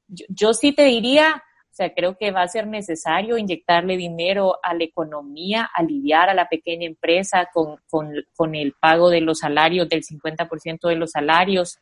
Yo, 0.08 0.26
yo 0.30 0.54
sí 0.54 0.74
te 0.74 0.84
diría, 0.84 1.42
o 1.74 1.76
sea, 1.76 1.94
creo 1.94 2.18
que 2.18 2.32
va 2.32 2.44
a 2.44 2.48
ser 2.48 2.68
necesario 2.68 3.38
inyectarle 3.38 3.98
dinero 3.98 4.60
a 4.62 4.76
la 4.76 4.84
economía, 4.84 5.70
aliviar 5.74 6.30
a 6.30 6.36
la 6.36 6.48
pequeña 6.48 6.86
empresa 6.86 7.50
con, 7.52 7.78
con, 7.90 8.12
con 8.36 8.54
el 8.56 8.74
pago 8.74 9.10
de 9.10 9.22
los 9.22 9.40
salarios, 9.40 9.90
del 9.90 10.04
50% 10.04 10.88
de 10.88 10.96
los 10.96 11.12
salarios 11.12 11.80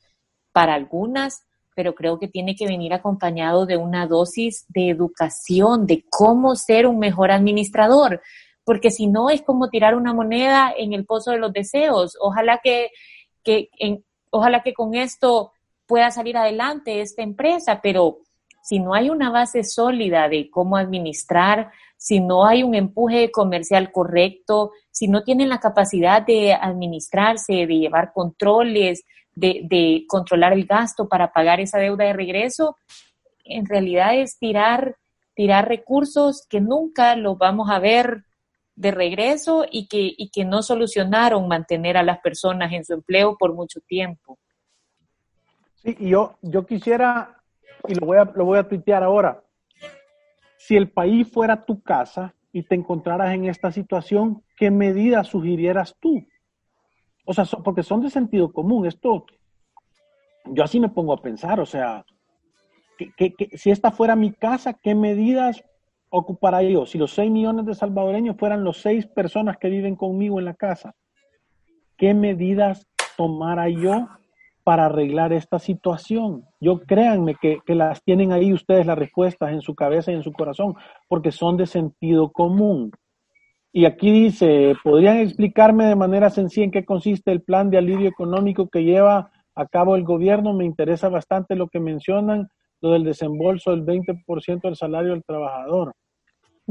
para 0.54 0.76
algunas, 0.76 1.46
pero 1.76 1.96
creo 1.96 2.20
que 2.20 2.28
tiene 2.28 2.56
que 2.56 2.68
venir 2.68 2.94
acompañado 2.94 3.66
de 3.66 3.78
una 3.78 4.08
dosis 4.08 4.66
de 4.70 4.90
educación, 4.90 5.86
de 5.86 6.06
cómo 6.10 6.56
ser 6.56 6.88
un 6.88 7.00
mejor 7.00 7.32
administrador, 7.32 8.22
porque 8.64 8.92
si 8.92 9.08
no 9.08 9.30
es 9.30 9.42
como 9.42 9.70
tirar 9.70 9.96
una 9.96 10.14
moneda 10.14 10.74
en 10.78 10.94
el 10.94 11.06
pozo 11.06 11.32
de 11.32 11.40
los 11.40 11.54
deseos. 11.54 12.18
Ojalá 12.20 12.60
que, 12.64 12.90
que 13.44 13.70
en, 13.80 14.04
ojalá 14.30 14.62
que 14.64 14.74
con 14.74 14.96
esto 14.96 15.52
pueda 15.86 16.12
salir 16.12 16.38
adelante 16.38 17.02
esta 17.02 17.22
empresa, 17.22 17.82
pero 17.82 18.20
si 18.64 18.80
no 18.80 18.94
hay 18.94 19.10
una 19.10 19.30
base 19.30 19.64
sólida 19.64 20.30
de 20.30 20.50
cómo 20.50 20.78
administrar, 20.78 21.72
si 21.98 22.20
no 22.20 22.46
hay 22.46 22.64
un 22.64 22.76
empuje 22.76 23.32
comercial 23.32 23.92
correcto, 23.92 24.72
si 24.92 25.08
no 25.08 25.24
tienen 25.24 25.50
la 25.50 25.60
capacidad 25.60 26.22
de 26.22 26.54
administrarse, 26.54 27.66
de 27.66 27.78
llevar 27.78 28.12
controles, 28.14 29.04
de, 29.36 30.06
controlar 30.08 30.54
el 30.54 30.66
gasto 30.66 31.08
para 31.08 31.32
pagar 31.32 31.60
esa 31.60 31.80
deuda 31.80 32.06
de 32.06 32.14
regreso, 32.14 32.78
en 33.44 33.66
realidad 33.66 34.16
es 34.16 34.38
tirar, 34.38 34.98
tirar 35.34 35.68
recursos 35.68 36.46
que 36.50 36.62
nunca 36.62 37.16
los 37.16 37.38
vamos 37.38 37.70
a 37.70 37.80
ver 37.80 38.24
de 38.76 38.92
regreso 38.92 39.66
y 39.70 39.88
que, 39.88 40.14
y 40.18 40.30
que 40.30 40.46
no 40.46 40.62
solucionaron 40.62 41.48
mantener 41.48 41.98
a 41.98 42.04
las 42.04 42.20
personas 42.20 42.72
en 42.72 42.86
su 42.86 42.94
empleo 42.94 43.38
por 43.38 43.54
mucho 43.54 43.80
tiempo. 43.82 44.40
Sí, 45.76 45.96
y 46.00 46.10
yo, 46.10 46.38
yo 46.42 46.66
quisiera 46.66 47.42
y 47.88 47.96
lo 47.96 48.06
voy, 48.06 48.18
a, 48.18 48.26
lo 48.26 48.46
voy 48.46 48.60
a 48.60 48.68
tuitear 48.68 49.04
ahora. 49.04 49.44
Si 50.58 50.76
el 50.76 50.90
país 50.90 51.28
fuera 51.32 51.66
tu 51.66 51.82
casa 51.82 52.36
y 52.52 52.64
te 52.64 52.76
encontraras 52.76 53.34
en 53.34 53.46
esta 53.46 53.72
situación, 53.72 54.44
¿qué 54.56 54.70
medidas 54.70 55.28
sugirieras 55.28 55.96
tú? 56.00 56.26
O 57.26 57.34
sea, 57.34 57.46
porque 57.64 57.84
son 57.84 58.02
de 58.02 58.10
sentido 58.10 58.52
común. 58.52 58.86
Esto, 58.86 59.26
yo 60.46 60.64
así 60.64 60.80
me 60.80 60.90
pongo 60.90 61.14
a 61.14 61.22
pensar, 61.22 61.60
o 61.60 61.66
sea, 61.66 62.06
que, 63.18 63.50
si 63.54 63.72
esta 63.72 63.92
fuera 63.92 64.16
mi 64.16 64.32
casa, 64.32 64.74
¿qué 64.74 64.96
medidas 64.96 65.64
ocuparía 66.10 66.70
yo? 66.70 66.86
Si 66.86 66.98
los 66.98 67.14
6 67.14 67.32
millones 67.32 67.66
de 67.66 67.76
salvadoreños 67.76 68.38
fueran 68.38 68.64
los 68.64 68.82
6 68.82 69.08
personas 69.08 69.58
que 69.58 69.70
viven 69.70 69.96
conmigo 69.96 70.40
en 70.40 70.46
la 70.46 70.54
casa, 70.54 70.94
¿qué 71.98 72.14
medidas 72.14 72.88
tomara 73.18 73.70
yo 73.70 74.08
para 74.64 74.86
arreglar 74.86 75.34
esta 75.34 75.60
situación? 75.60 76.46
Yo 76.60 76.82
créanme 76.82 77.36
que, 77.36 77.62
las 77.68 78.04
tienen 78.04 78.32
ahí 78.32 78.54
ustedes 78.54 78.86
las 78.86 78.98
respuestas 78.98 79.52
en 79.52 79.62
su 79.62 79.76
cabeza 79.76 80.12
y 80.12 80.16
en 80.16 80.24
su 80.24 80.34
corazón, 80.34 80.76
porque 81.08 81.32
son 81.32 81.58
de 81.58 81.66
sentido 81.66 82.32
común. 82.32 82.92
Y 83.74 83.86
aquí 83.86 84.12
dice, 84.12 84.76
¿podrían 84.84 85.18
explicarme 85.18 85.86
de 85.86 85.96
manera 85.96 86.30
sencilla 86.30 86.66
en 86.66 86.72
qué 86.72 86.84
consiste 86.84 87.32
el 87.32 87.42
plan 87.42 87.70
de 87.70 87.78
alivio 87.78 88.10
económico 88.10 88.68
que 88.70 88.84
lleva 88.84 89.32
a 89.56 89.66
cabo 89.66 89.96
el 89.96 90.04
gobierno? 90.04 90.54
Me 90.54 90.66
interesa 90.66 91.08
bastante 91.08 91.56
lo 91.56 91.70
que 91.70 91.80
mencionan, 91.80 92.50
lo 92.82 92.92
del 92.92 93.06
desembolso 93.06 93.72
del 93.72 93.86
20% 93.86 94.62
del 94.62 94.76
salario 94.76 95.12
del 95.12 95.24
trabajador 95.24 95.94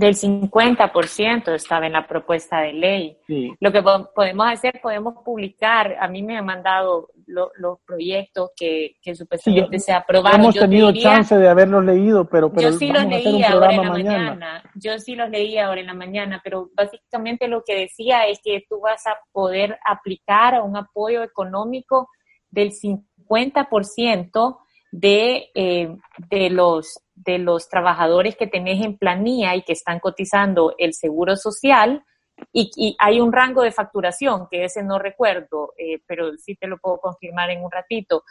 del 0.00 0.14
50% 0.14 1.54
estaba 1.54 1.86
en 1.86 1.92
la 1.92 2.06
propuesta 2.06 2.60
de 2.60 2.72
ley. 2.72 3.18
Lo 3.60 3.70
que 3.70 3.82
podemos 3.82 4.46
hacer, 4.50 4.80
podemos 4.82 5.22
publicar, 5.22 5.94
a 6.00 6.08
mí 6.08 6.22
me 6.22 6.38
han 6.38 6.46
mandado 6.46 7.10
los 7.26 7.78
proyectos 7.86 8.50
que, 8.56 8.96
que 9.02 9.14
supuestamente 9.14 9.78
se 9.78 9.92
aprobaron. 9.92 10.40
Hemos 10.40 10.54
tenido 10.54 10.90
chance 10.94 11.36
de 11.36 11.48
haberlos 11.48 11.84
leído, 11.84 12.26
pero, 12.26 12.50
pero 12.50 12.70
yo 12.70 12.78
sí 12.78 12.88
los 12.88 13.04
leí 13.04 13.42
ahora 13.44 13.74
en 13.74 13.82
la 13.82 13.90
mañana. 13.90 14.62
Yo 14.74 14.98
sí 14.98 15.14
los 15.14 15.28
leí 15.28 15.58
ahora 15.58 15.82
en 15.82 15.86
la 15.86 15.94
mañana, 15.94 16.40
pero 16.42 16.70
básicamente 16.74 17.46
lo 17.46 17.62
que 17.62 17.76
decía 17.80 18.26
es 18.26 18.40
que 18.42 18.64
tú 18.68 18.80
vas 18.80 19.06
a 19.06 19.18
poder 19.32 19.78
aplicar 19.84 20.62
un 20.62 20.78
apoyo 20.78 21.22
económico 21.22 22.08
del 22.50 22.72
50% 22.72 24.58
de, 24.92 25.50
eh, 25.54 25.94
de 26.30 26.50
los 26.50 27.00
de 27.24 27.38
los 27.38 27.68
trabajadores 27.68 28.36
que 28.36 28.46
tenés 28.46 28.84
en 28.84 28.96
planilla 28.96 29.54
y 29.54 29.62
que 29.62 29.72
están 29.72 30.00
cotizando 30.00 30.74
el 30.78 30.94
seguro 30.94 31.36
social 31.36 32.04
y, 32.52 32.96
hay 32.98 33.20
un 33.20 33.32
rango 33.32 33.62
de 33.62 33.72
facturación, 33.72 34.46
que 34.50 34.64
ese 34.64 34.82
no 34.82 34.98
recuerdo, 34.98 35.72
eh, 35.76 36.00
pero 36.06 36.36
sí 36.38 36.56
te 36.56 36.66
lo 36.66 36.78
puedo 36.78 36.98
confirmar 36.98 37.50
en 37.50 37.62
un 37.62 37.70
ratito, 37.70 38.24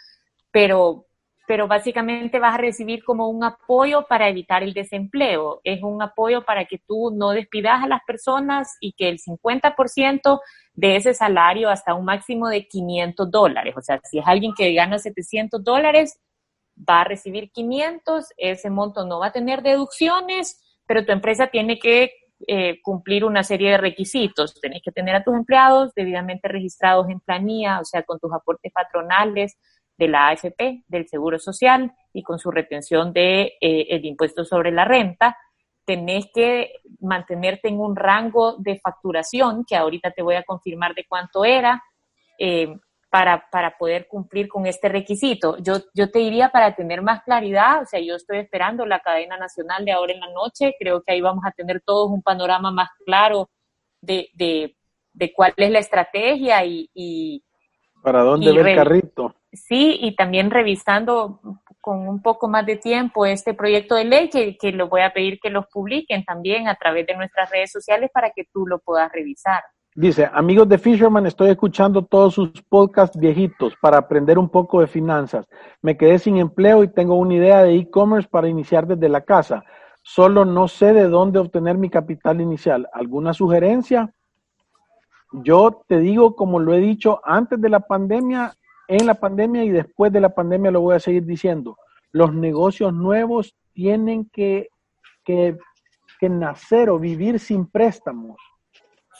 pero, 0.52 1.06
pero 1.48 1.68
básicamente 1.68 2.40
vas 2.40 2.56
a 2.56 2.62
recibir 2.62 3.04
como 3.04 3.30
un 3.30 3.44
apoyo 3.44 4.06
para 4.08 4.28
evitar 4.28 4.64
el 4.64 4.74
desempleo, 4.74 5.62
es 5.64 5.82
un 5.84 6.02
apoyo 6.02 6.44
para 6.44 6.66
que 6.66 6.80
tú 6.80 7.12
no 7.16 7.32
despidas 7.32 7.84
a 7.84 7.88
las 7.88 8.02
personas 8.06 8.76
y 8.80 8.94
que 8.94 9.10
el 9.10 9.20
50% 9.20 10.40
de 10.74 10.96
ese 10.96 11.14
salario 11.14 11.70
hasta 11.70 11.94
un 11.94 12.06
máximo 12.06 12.48
de 12.48 12.68
500 12.68 13.30
dólares, 13.30 13.76
o 13.78 13.82
sea, 13.82 14.00
si 14.04 14.20
es 14.20 14.28
alguien 14.28 14.54
que 14.56 14.74
gana 14.74 14.98
700 14.98 15.64
dólares, 15.64 16.20
va 16.88 17.02
a 17.02 17.04
recibir 17.04 17.52
500, 17.52 18.34
ese 18.38 18.70
monto 18.70 19.06
no 19.06 19.20
va 19.20 19.28
a 19.28 19.32
tener 19.32 19.62
deducciones, 19.62 20.62
pero 20.86 21.06
tu 21.06 21.12
empresa 21.12 21.48
tiene 21.48 21.78
que 21.80 22.14
eh, 22.48 22.82
cumplir 22.82 23.26
una 23.26 23.44
serie 23.44 23.72
de 23.72 23.78
requisitos. 23.78 24.60
Tienes 24.62 24.82
que 24.82 24.92
tener 24.92 25.16
a 25.16 25.24
tus 25.24 25.36
empleados 25.36 25.94
debidamente 25.94 26.48
registrados 26.48 27.10
en 27.10 27.20
planilla, 27.20 27.82
o 27.82 27.86
sea, 27.86 28.04
con 28.04 28.18
tus 28.20 28.32
aportes 28.34 28.72
patronales 28.72 29.58
de 29.98 30.08
la 30.08 30.30
AFP, 30.30 30.84
del 30.88 31.08
Seguro 31.10 31.38
Social 31.38 31.94
y 32.14 32.24
con 32.24 32.40
su 32.40 32.50
retención 32.50 33.12
de 33.12 33.58
eh, 33.60 33.88
el 33.90 34.06
impuesto 34.06 34.46
sobre 34.46 34.72
la 34.72 34.86
renta. 34.86 35.38
Tenés 35.84 36.28
que 36.34 36.72
mantenerte 37.02 37.68
en 37.68 37.80
un 37.80 37.96
rango 37.96 38.56
de 38.58 38.80
facturación, 38.80 39.66
que 39.66 39.76
ahorita 39.76 40.12
te 40.12 40.22
voy 40.22 40.36
a 40.36 40.44
confirmar 40.44 40.96
de 40.96 41.06
cuánto 41.10 41.44
era. 41.44 41.84
Eh, 42.38 42.74
para, 43.10 43.50
para 43.52 43.78
poder 43.78 44.08
cumplir 44.08 44.48
con 44.48 44.68
este 44.68 44.88
requisito. 44.88 45.58
Yo, 45.58 45.78
yo 45.94 46.12
te 46.12 46.20
diría 46.20 46.50
para 46.50 46.76
tener 46.76 47.02
más 47.02 47.24
claridad, 47.24 47.82
o 47.82 47.86
sea, 47.86 48.00
yo 48.00 48.16
estoy 48.16 48.38
esperando 48.38 48.86
la 48.86 49.00
cadena 49.00 49.38
nacional 49.38 49.84
de 49.84 49.92
ahora 49.92 50.14
en 50.14 50.20
la 50.20 50.32
noche, 50.32 50.76
creo 50.80 51.02
que 51.02 51.14
ahí 51.14 51.22
vamos 51.22 51.44
a 51.46 51.52
tener 51.52 51.82
todos 51.82 52.12
un 52.12 52.22
panorama 52.22 52.72
más 52.72 52.90
claro 53.06 53.50
de, 54.02 54.30
de, 54.34 54.76
de 55.14 55.34
cuál 55.34 55.54
es 55.58 55.72
la 55.72 55.80
estrategia 55.80 56.64
y... 56.66 56.90
y 56.94 57.44
¿Para 58.02 58.22
dónde 58.22 58.54
ve 58.54 58.72
el 58.72 58.78
carrito? 58.78 59.36
Sí, 59.52 59.98
y 60.00 60.16
también 60.16 60.52
revisando 60.52 61.42
con 61.82 62.08
un 62.08 62.22
poco 62.22 62.48
más 62.48 62.66
de 62.66 62.78
tiempo 62.78 63.26
este 63.26 63.54
proyecto 63.54 63.96
de 63.96 64.06
ley 64.06 64.30
que, 64.30 64.56
que 64.58 64.72
lo 64.72 64.88
voy 64.88 65.02
a 65.02 65.12
pedir 65.12 65.40
que 65.40 65.50
los 65.50 65.66
publiquen 65.68 66.24
también 66.24 66.68
a 66.68 66.76
través 66.76 67.08
de 67.08 67.16
nuestras 67.16 67.50
redes 67.50 67.72
sociales 67.72 68.12
para 68.14 68.30
que 68.32 68.46
tú 68.54 68.68
lo 68.68 68.80
puedas 68.80 69.12
revisar. 69.12 69.64
Dice, 69.96 70.30
amigos 70.32 70.70
de 70.70 70.78
Fisherman, 70.78 71.26
estoy 71.26 71.50
escuchando 71.50 72.06
todos 72.06 72.36
sus 72.36 72.52
podcasts 72.70 73.18
viejitos 73.18 73.74
para 73.82 73.98
aprender 73.98 74.38
un 74.38 74.48
poco 74.48 74.82
de 74.82 74.88
finanzas. 74.88 75.48
Me 75.82 75.98
quedé 75.98 76.20
sin 76.20 76.38
empleo 76.38 76.84
y 76.84 76.90
tengo 76.90 77.16
una 77.16 77.34
idea 77.34 77.64
de 77.64 77.76
e-commerce 77.76 78.30
para 78.30 78.48
iniciar 78.48 78.86
desde 78.86 79.10
la 79.10 79.22
casa. 79.22 79.66
Solo 80.04 80.46
no 80.46 80.68
sé 80.68 80.94
de 80.94 81.10
dónde 81.10 81.40
obtener 81.40 81.78
mi 81.78 81.90
capital 81.90 82.40
inicial. 82.40 82.88
¿Alguna 82.94 83.34
sugerencia? 83.34 84.14
Yo 85.32 85.84
te 85.88 86.00
digo, 86.00 86.36
como 86.36 86.60
lo 86.60 86.74
he 86.74 86.80
dicho 86.80 87.20
antes 87.24 87.60
de 87.60 87.70
la 87.70 87.80
pandemia, 87.80 88.54
en 88.88 89.08
la 89.08 89.16
pandemia 89.16 89.64
y 89.64 89.72
después 89.72 90.14
de 90.14 90.22
la 90.22 90.30
pandemia 90.30 90.70
lo 90.70 90.82
voy 90.82 90.96
a 90.96 91.00
seguir 91.00 91.26
diciendo. 91.26 91.78
Los 92.12 92.34
negocios 92.34 92.94
nuevos 92.94 93.56
tienen 93.74 94.30
que, 94.32 94.70
que, 95.26 95.58
que 96.20 96.30
nacer 96.30 96.92
o 96.92 97.00
vivir 97.00 97.40
sin 97.40 97.66
préstamos 97.66 98.38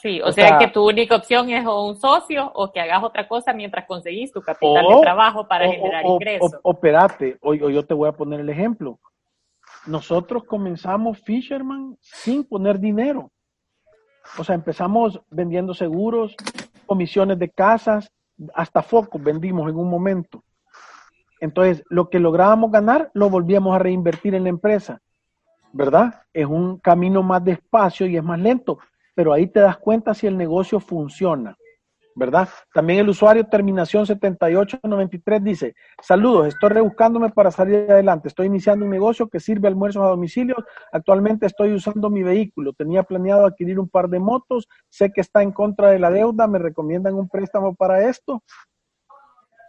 Sí, 0.00 0.20
o, 0.22 0.32
sea, 0.32 0.56
que 0.56 0.68
tu 0.68 0.88
única 0.88 1.16
opción 1.16 1.50
es 1.50 1.66
o 1.66 1.86
un 1.86 1.96
socio 1.96 2.50
o 2.54 2.72
que 2.72 2.80
hagas 2.80 3.02
otra 3.02 3.28
cosa 3.28 3.52
mientras 3.52 3.86
conseguís 3.86 4.32
tu 4.32 4.40
capital 4.40 4.86
de 4.88 5.00
trabajo 5.02 5.46
para 5.46 5.68
generar 5.68 6.06
ingresos. 6.06 6.54
O, 6.62 6.70
o, 6.70 7.50
o, 7.50 7.52
yo 7.52 7.84
te 7.84 7.92
voy 7.92 8.08
a 8.08 8.12
poner 8.12 8.40
el 8.40 8.48
ejemplo. 8.48 8.98
nosotros 9.86 10.44
comenzamos 10.44 11.18
Fisherman 11.20 11.98
sin 12.00 12.44
poner 12.44 12.78
dinero. 12.78 13.30
O 14.38 14.44
sea, 14.44 14.54
empezamos 14.54 15.20
vendiendo 15.30 15.74
seguros, 15.74 16.34
comisiones 16.86 17.38
de 17.38 17.50
casas, 17.50 18.10
hasta 18.54 18.82
focos 18.82 19.22
vendimos 19.22 19.68
en 19.68 19.76
un 19.76 19.90
momento. 19.90 20.42
Entonces, 21.40 21.84
lo 21.90 22.08
que 22.08 22.18
lográbamos 22.18 22.70
ganar, 22.70 23.10
lo 23.12 23.28
volvíamos 23.28 23.74
a 23.74 23.78
reinvertir 23.78 24.34
en 24.34 24.44
la 24.44 24.50
empresa. 24.50 25.00
¿Verdad? 25.72 26.22
Es 26.32 26.46
un 26.46 26.78
camino 26.78 27.22
más 27.22 27.44
despacio 27.44 28.06
y 28.06 28.16
es 28.16 28.24
más 28.24 28.40
lento, 28.40 28.78
pero 29.14 29.32
ahí 29.32 29.46
te 29.46 29.60
das 29.60 29.78
cuenta 29.78 30.14
si 30.14 30.26
el 30.26 30.36
negocio 30.36 30.80
funciona. 30.80 31.56
¿verdad? 32.14 32.48
También 32.74 33.00
el 33.00 33.08
usuario 33.08 33.46
terminación 33.46 34.06
7893 34.06 35.42
dice, 35.42 35.74
saludos, 36.02 36.48
estoy 36.48 36.70
rebuscándome 36.70 37.30
para 37.30 37.50
salir 37.50 37.90
adelante, 37.90 38.28
estoy 38.28 38.46
iniciando 38.46 38.84
un 38.84 38.90
negocio 38.90 39.28
que 39.28 39.40
sirve 39.40 39.68
almuerzos 39.68 40.02
a 40.02 40.08
domicilio, 40.08 40.56
actualmente 40.92 41.46
estoy 41.46 41.72
usando 41.72 42.10
mi 42.10 42.22
vehículo, 42.22 42.72
tenía 42.72 43.02
planeado 43.02 43.46
adquirir 43.46 43.78
un 43.78 43.88
par 43.88 44.08
de 44.08 44.18
motos, 44.18 44.68
sé 44.88 45.10
que 45.12 45.20
está 45.20 45.42
en 45.42 45.52
contra 45.52 45.90
de 45.90 45.98
la 45.98 46.10
deuda, 46.10 46.46
me 46.46 46.58
recomiendan 46.58 47.14
un 47.14 47.28
préstamo 47.28 47.74
para 47.74 48.08
esto. 48.08 48.42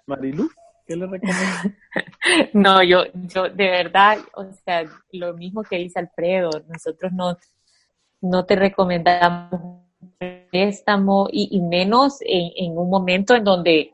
Marilu, 0.07 0.49
¿qué 0.85 0.95
le 0.95 1.07
recomiendan? 1.07 1.77
no, 2.53 2.83
yo, 2.83 3.03
yo 3.13 3.43
de 3.49 3.69
verdad, 3.69 4.17
o 4.33 4.51
sea, 4.65 4.83
lo 5.11 5.33
mismo 5.35 5.63
que 5.63 5.77
dice 5.77 5.99
Alfredo, 5.99 6.49
nosotros 6.67 7.11
no, 7.13 7.37
no 8.21 8.45
te 8.45 8.55
recomendamos 8.55 9.81
préstamo 10.51 11.27
y, 11.31 11.59
menos 11.61 12.19
en, 12.21 12.77
un 12.77 12.89
momento 12.89 13.35
en 13.35 13.43
donde, 13.43 13.93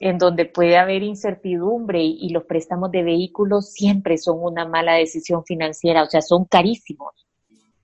en 0.00 0.18
donde 0.18 0.46
puede 0.46 0.76
haber 0.76 1.02
incertidumbre 1.02 2.02
y, 2.02 2.30
los 2.30 2.44
préstamos 2.44 2.90
de 2.90 3.02
vehículos 3.02 3.72
siempre 3.72 4.18
son 4.18 4.38
una 4.40 4.66
mala 4.66 4.94
decisión 4.94 5.44
financiera, 5.44 6.02
o 6.02 6.06
sea, 6.06 6.22
son 6.22 6.44
carísimos. 6.46 7.14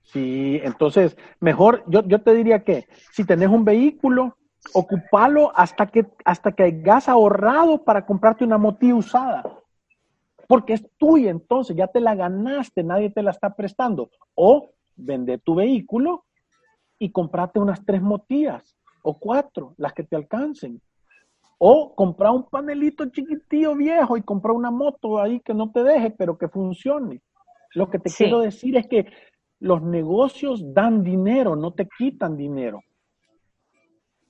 Sí, 0.03 0.59
entonces, 0.63 1.17
mejor, 1.39 1.83
yo, 1.87 2.01
yo 2.03 2.21
te 2.21 2.33
diría 2.33 2.63
que 2.63 2.87
si 3.11 3.23
tenés 3.25 3.49
un 3.49 3.65
vehículo, 3.65 4.37
ocupalo 4.73 5.51
hasta 5.55 5.87
que, 5.87 6.05
hasta 6.25 6.51
que 6.53 6.63
hayas 6.63 7.07
ahorrado 7.07 7.83
para 7.83 8.05
comprarte 8.05 8.43
una 8.43 8.57
moto 8.57 8.85
usada. 8.87 9.43
Porque 10.47 10.73
es 10.73 10.87
tuya, 10.97 11.29
entonces 11.29 11.75
ya 11.75 11.87
te 11.87 11.99
la 11.99 12.15
ganaste, 12.15 12.83
nadie 12.83 13.09
te 13.09 13.21
la 13.21 13.31
está 13.31 13.53
prestando. 13.53 14.09
O 14.33 14.71
vende 14.97 15.37
tu 15.37 15.55
vehículo 15.55 16.25
y 16.99 17.11
comprate 17.11 17.59
unas 17.59 17.85
tres 17.85 18.01
motillas 18.01 18.75
o 19.03 19.17
cuatro, 19.17 19.73
las 19.77 19.93
que 19.93 20.03
te 20.03 20.15
alcancen. 20.15 20.81
O 21.59 21.95
comprar 21.95 22.31
un 22.31 22.43
panelito 22.43 23.05
chiquitillo 23.05 23.75
viejo 23.75 24.17
y 24.17 24.21
comprar 24.21 24.55
una 24.55 24.69
moto 24.69 25.19
ahí 25.19 25.39
que 25.39 25.53
no 25.53 25.71
te 25.71 25.83
deje, 25.83 26.11
pero 26.11 26.37
que 26.37 26.49
funcione. 26.49 27.21
Lo 27.73 27.89
que 27.89 27.99
te 27.99 28.09
quiero 28.09 28.39
decir 28.39 28.77
es 28.77 28.87
que 28.87 29.07
los 29.59 29.81
negocios 29.81 30.73
dan 30.73 31.03
dinero, 31.03 31.55
no 31.55 31.73
te 31.73 31.87
quitan 31.97 32.37
dinero. 32.37 32.81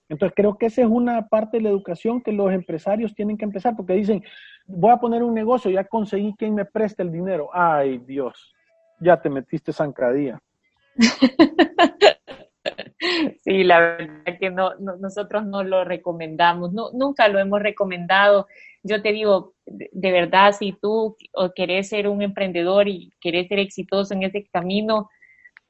Entonces 0.10 0.34
creo 0.36 0.58
que 0.58 0.68
esa 0.68 0.84
es 0.84 0.88
una 0.88 1.28
parte 1.28 1.58
de 1.58 1.64
la 1.64 1.70
educación 1.70 2.22
que 2.22 2.32
los 2.32 2.52
empresarios 2.52 3.14
tienen 3.14 3.38
que 3.38 3.46
empezar, 3.46 3.76
porque 3.76 3.94
dicen, 3.94 4.24
voy 4.66 4.92
a 4.92 4.98
poner 4.98 5.22
un 5.22 5.34
negocio, 5.34 5.70
ya 5.70 5.84
conseguí 5.84 6.34
quien 6.38 6.56
me 6.56 6.66
preste 6.66 7.04
el 7.04 7.12
dinero. 7.12 7.50
Ay 7.52 7.98
Dios, 8.00 8.54
ya 9.02 9.20
te 9.20 9.30
metiste 9.30 9.74
zancadilla. 9.74 10.40
Sí, 13.44 13.64
la 13.64 13.80
verdad 13.80 14.38
que 14.40 14.50
no, 14.50 14.72
nosotros 15.00 15.46
no 15.46 15.64
lo 15.64 15.84
recomendamos, 15.84 16.72
nunca 16.94 17.28
lo 17.28 17.40
hemos 17.40 17.62
recomendado. 17.62 18.48
Yo 18.84 19.02
te 19.02 19.12
digo, 19.12 19.54
de, 19.66 20.12
verdad, 20.12 20.54
si 20.54 20.74
tú 20.74 21.16
querés 21.56 21.90
ser 21.90 22.08
un 22.08 22.22
emprendedor 22.22 22.88
y 22.88 23.12
querés 23.22 23.48
ser 23.48 23.60
exitoso 23.60 24.14
en 24.14 24.24
ese 24.24 24.46
camino, 24.52 24.98
o 24.98 25.10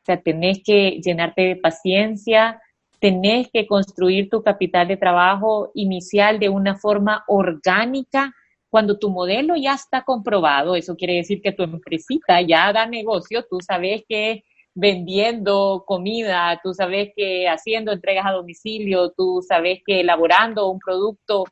sea, 0.05 0.21
tenés 0.21 0.61
que 0.63 0.99
llenarte 1.03 1.41
de 1.43 1.55
paciencia, 1.57 2.61
tenés 2.99 3.49
que 3.51 3.67
construir 3.67 4.29
tu 4.29 4.41
capital 4.41 4.87
de 4.87 4.97
trabajo 4.97 5.71
inicial 5.75 6.39
de 6.39 6.49
una 6.49 6.75
forma 6.77 7.23
orgánica. 7.27 8.33
Cuando 8.69 8.97
tu 8.99 9.09
modelo 9.09 9.55
ya 9.55 9.73
está 9.73 10.03
comprobado, 10.03 10.75
eso 10.75 10.95
quiere 10.95 11.15
decir 11.15 11.41
que 11.41 11.51
tu 11.51 11.63
empresita 11.63 12.41
ya 12.41 12.71
da 12.73 12.85
negocio, 12.85 13.45
tú 13.49 13.59
sabes 13.61 14.03
que 14.07 14.43
vendiendo 14.79 15.83
comida, 15.87 16.59
tú 16.63 16.71
sabes 16.71 17.09
que 17.15 17.49
haciendo 17.49 17.91
entregas 17.91 18.27
a 18.27 18.31
domicilio, 18.31 19.09
tú 19.09 19.41
sabes 19.41 19.79
que 19.83 20.01
elaborando 20.01 20.69
un 20.69 20.77
producto 20.77 21.45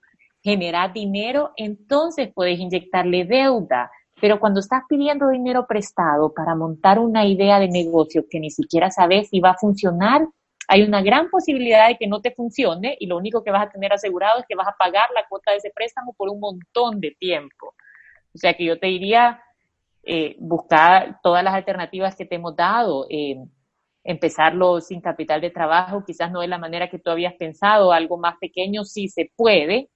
genera 0.43 0.89
dinero, 0.89 1.51
entonces 1.57 2.29
puedes 2.35 2.59
inyectarle 2.59 3.25
deuda. 3.25 3.89
Pero 4.21 4.39
cuando 4.39 4.59
estás 4.59 4.83
pidiendo 4.87 5.29
dinero 5.29 5.65
prestado 5.67 6.31
para 6.35 6.53
montar 6.53 6.99
una 6.99 7.25
idea 7.25 7.59
de 7.59 7.67
negocio 7.67 8.25
que 8.29 8.39
ni 8.39 8.51
siquiera 8.51 8.91
sabes 8.91 9.29
si 9.29 9.39
va 9.39 9.51
a 9.51 9.57
funcionar, 9.57 10.27
hay 10.67 10.83
una 10.83 11.01
gran 11.01 11.31
posibilidad 11.31 11.87
de 11.87 11.97
que 11.97 12.07
no 12.07 12.21
te 12.21 12.29
funcione 12.29 12.95
y 12.99 13.07
lo 13.07 13.17
único 13.17 13.43
que 13.43 13.49
vas 13.49 13.65
a 13.65 13.71
tener 13.71 13.91
asegurado 13.91 14.39
es 14.39 14.45
que 14.47 14.55
vas 14.55 14.67
a 14.67 14.75
pagar 14.77 15.09
la 15.15 15.25
cuota 15.27 15.49
de 15.49 15.57
ese 15.57 15.71
préstamo 15.73 16.13
por 16.13 16.29
un 16.29 16.39
montón 16.39 16.99
de 16.99 17.15
tiempo. 17.19 17.73
O 18.35 18.37
sea 18.37 18.53
que 18.53 18.65
yo 18.65 18.77
te 18.77 18.87
diría, 18.87 19.41
eh, 20.05 20.35
buscar 20.39 21.19
todas 21.23 21.43
las 21.43 21.53
alternativas 21.55 22.15
que 22.15 22.25
te 22.25 22.35
hemos 22.35 22.55
dado. 22.55 23.07
Eh, 23.09 23.37
empezarlo 24.05 24.79
sin 24.81 25.01
capital 25.01 25.41
de 25.41 25.49
trabajo, 25.49 26.03
quizás 26.05 26.31
no 26.31 26.43
es 26.43 26.47
la 26.47 26.59
manera 26.59 26.89
que 26.89 26.99
tú 26.99 27.09
habías 27.09 27.33
pensado, 27.33 27.91
algo 27.91 28.17
más 28.17 28.35
pequeño 28.39 28.83
sí 28.85 29.09
se 29.09 29.31
puede. 29.35 29.89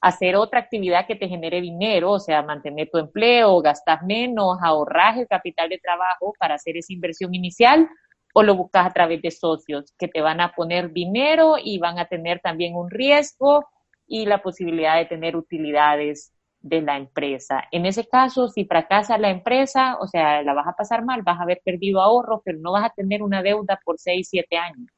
Hacer 0.00 0.36
otra 0.36 0.60
actividad 0.60 1.06
que 1.06 1.16
te 1.16 1.28
genere 1.28 1.60
dinero, 1.60 2.12
o 2.12 2.20
sea, 2.20 2.42
mantener 2.42 2.88
tu 2.92 2.98
empleo, 2.98 3.60
gastas 3.60 4.02
menos, 4.04 4.58
ahorrar 4.62 5.18
el 5.18 5.26
capital 5.26 5.68
de 5.68 5.78
trabajo 5.78 6.32
para 6.38 6.54
hacer 6.54 6.76
esa 6.76 6.92
inversión 6.92 7.34
inicial, 7.34 7.88
o 8.34 8.42
lo 8.42 8.54
buscas 8.54 8.86
a 8.86 8.92
través 8.92 9.20
de 9.22 9.32
socios 9.32 9.92
que 9.98 10.06
te 10.06 10.20
van 10.20 10.40
a 10.40 10.52
poner 10.52 10.92
dinero 10.92 11.56
y 11.62 11.78
van 11.78 11.98
a 11.98 12.06
tener 12.06 12.38
también 12.40 12.76
un 12.76 12.90
riesgo 12.90 13.64
y 14.06 14.26
la 14.26 14.42
posibilidad 14.42 14.96
de 14.96 15.06
tener 15.06 15.34
utilidades 15.34 16.32
de 16.66 16.82
la 16.82 16.96
empresa. 16.96 17.64
En 17.70 17.86
ese 17.86 18.06
caso, 18.08 18.48
si 18.48 18.64
fracasa 18.64 19.18
la 19.18 19.30
empresa, 19.30 19.96
o 20.00 20.08
sea, 20.08 20.42
la 20.42 20.52
vas 20.52 20.66
a 20.66 20.72
pasar 20.72 21.04
mal, 21.04 21.22
vas 21.22 21.38
a 21.38 21.42
haber 21.42 21.60
perdido 21.64 22.00
ahorros, 22.00 22.40
pero 22.44 22.58
no 22.58 22.72
vas 22.72 22.84
a 22.84 22.90
tener 22.90 23.22
una 23.22 23.42
deuda 23.42 23.78
por 23.84 23.98
6, 23.98 24.26
7 24.28 24.56
años. 24.56 24.88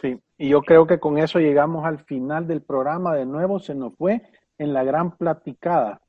Sí, 0.00 0.18
y 0.38 0.48
yo 0.50 0.62
creo 0.62 0.86
que 0.86 0.98
con 0.98 1.18
eso 1.18 1.38
llegamos 1.38 1.86
al 1.86 2.00
final 2.00 2.46
del 2.46 2.62
programa. 2.62 3.14
De 3.14 3.24
nuevo, 3.24 3.58
se 3.60 3.74
nos 3.74 3.94
fue 3.96 4.22
en 4.58 4.74
la 4.74 4.84
gran 4.84 5.16
platicada. 5.16 6.02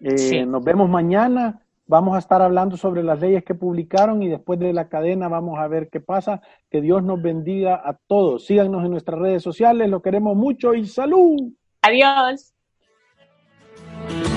Eh, 0.00 0.46
nos 0.46 0.64
vemos 0.64 0.88
mañana. 0.88 1.62
Vamos 1.86 2.14
a 2.14 2.18
estar 2.18 2.42
hablando 2.42 2.76
sobre 2.76 3.02
las 3.02 3.18
leyes 3.20 3.44
que 3.44 3.54
publicaron 3.54 4.22
y 4.22 4.28
después 4.28 4.58
de 4.60 4.72
la 4.72 4.88
cadena 4.88 5.28
vamos 5.28 5.58
a 5.58 5.66
ver 5.68 5.88
qué 5.88 6.00
pasa. 6.00 6.42
Que 6.70 6.80
Dios 6.80 7.02
nos 7.02 7.20
bendiga 7.20 7.80
a 7.84 7.98
todos. 8.06 8.46
Síganos 8.46 8.84
en 8.84 8.90
nuestras 8.90 9.18
redes 9.18 9.42
sociales. 9.42 9.88
Lo 9.88 10.02
queremos 10.02 10.36
mucho 10.36 10.74
y 10.74 10.86
salud. 10.86 11.52
Adiós. 11.82 12.52
Thank 13.86 14.10
you. 14.10 14.27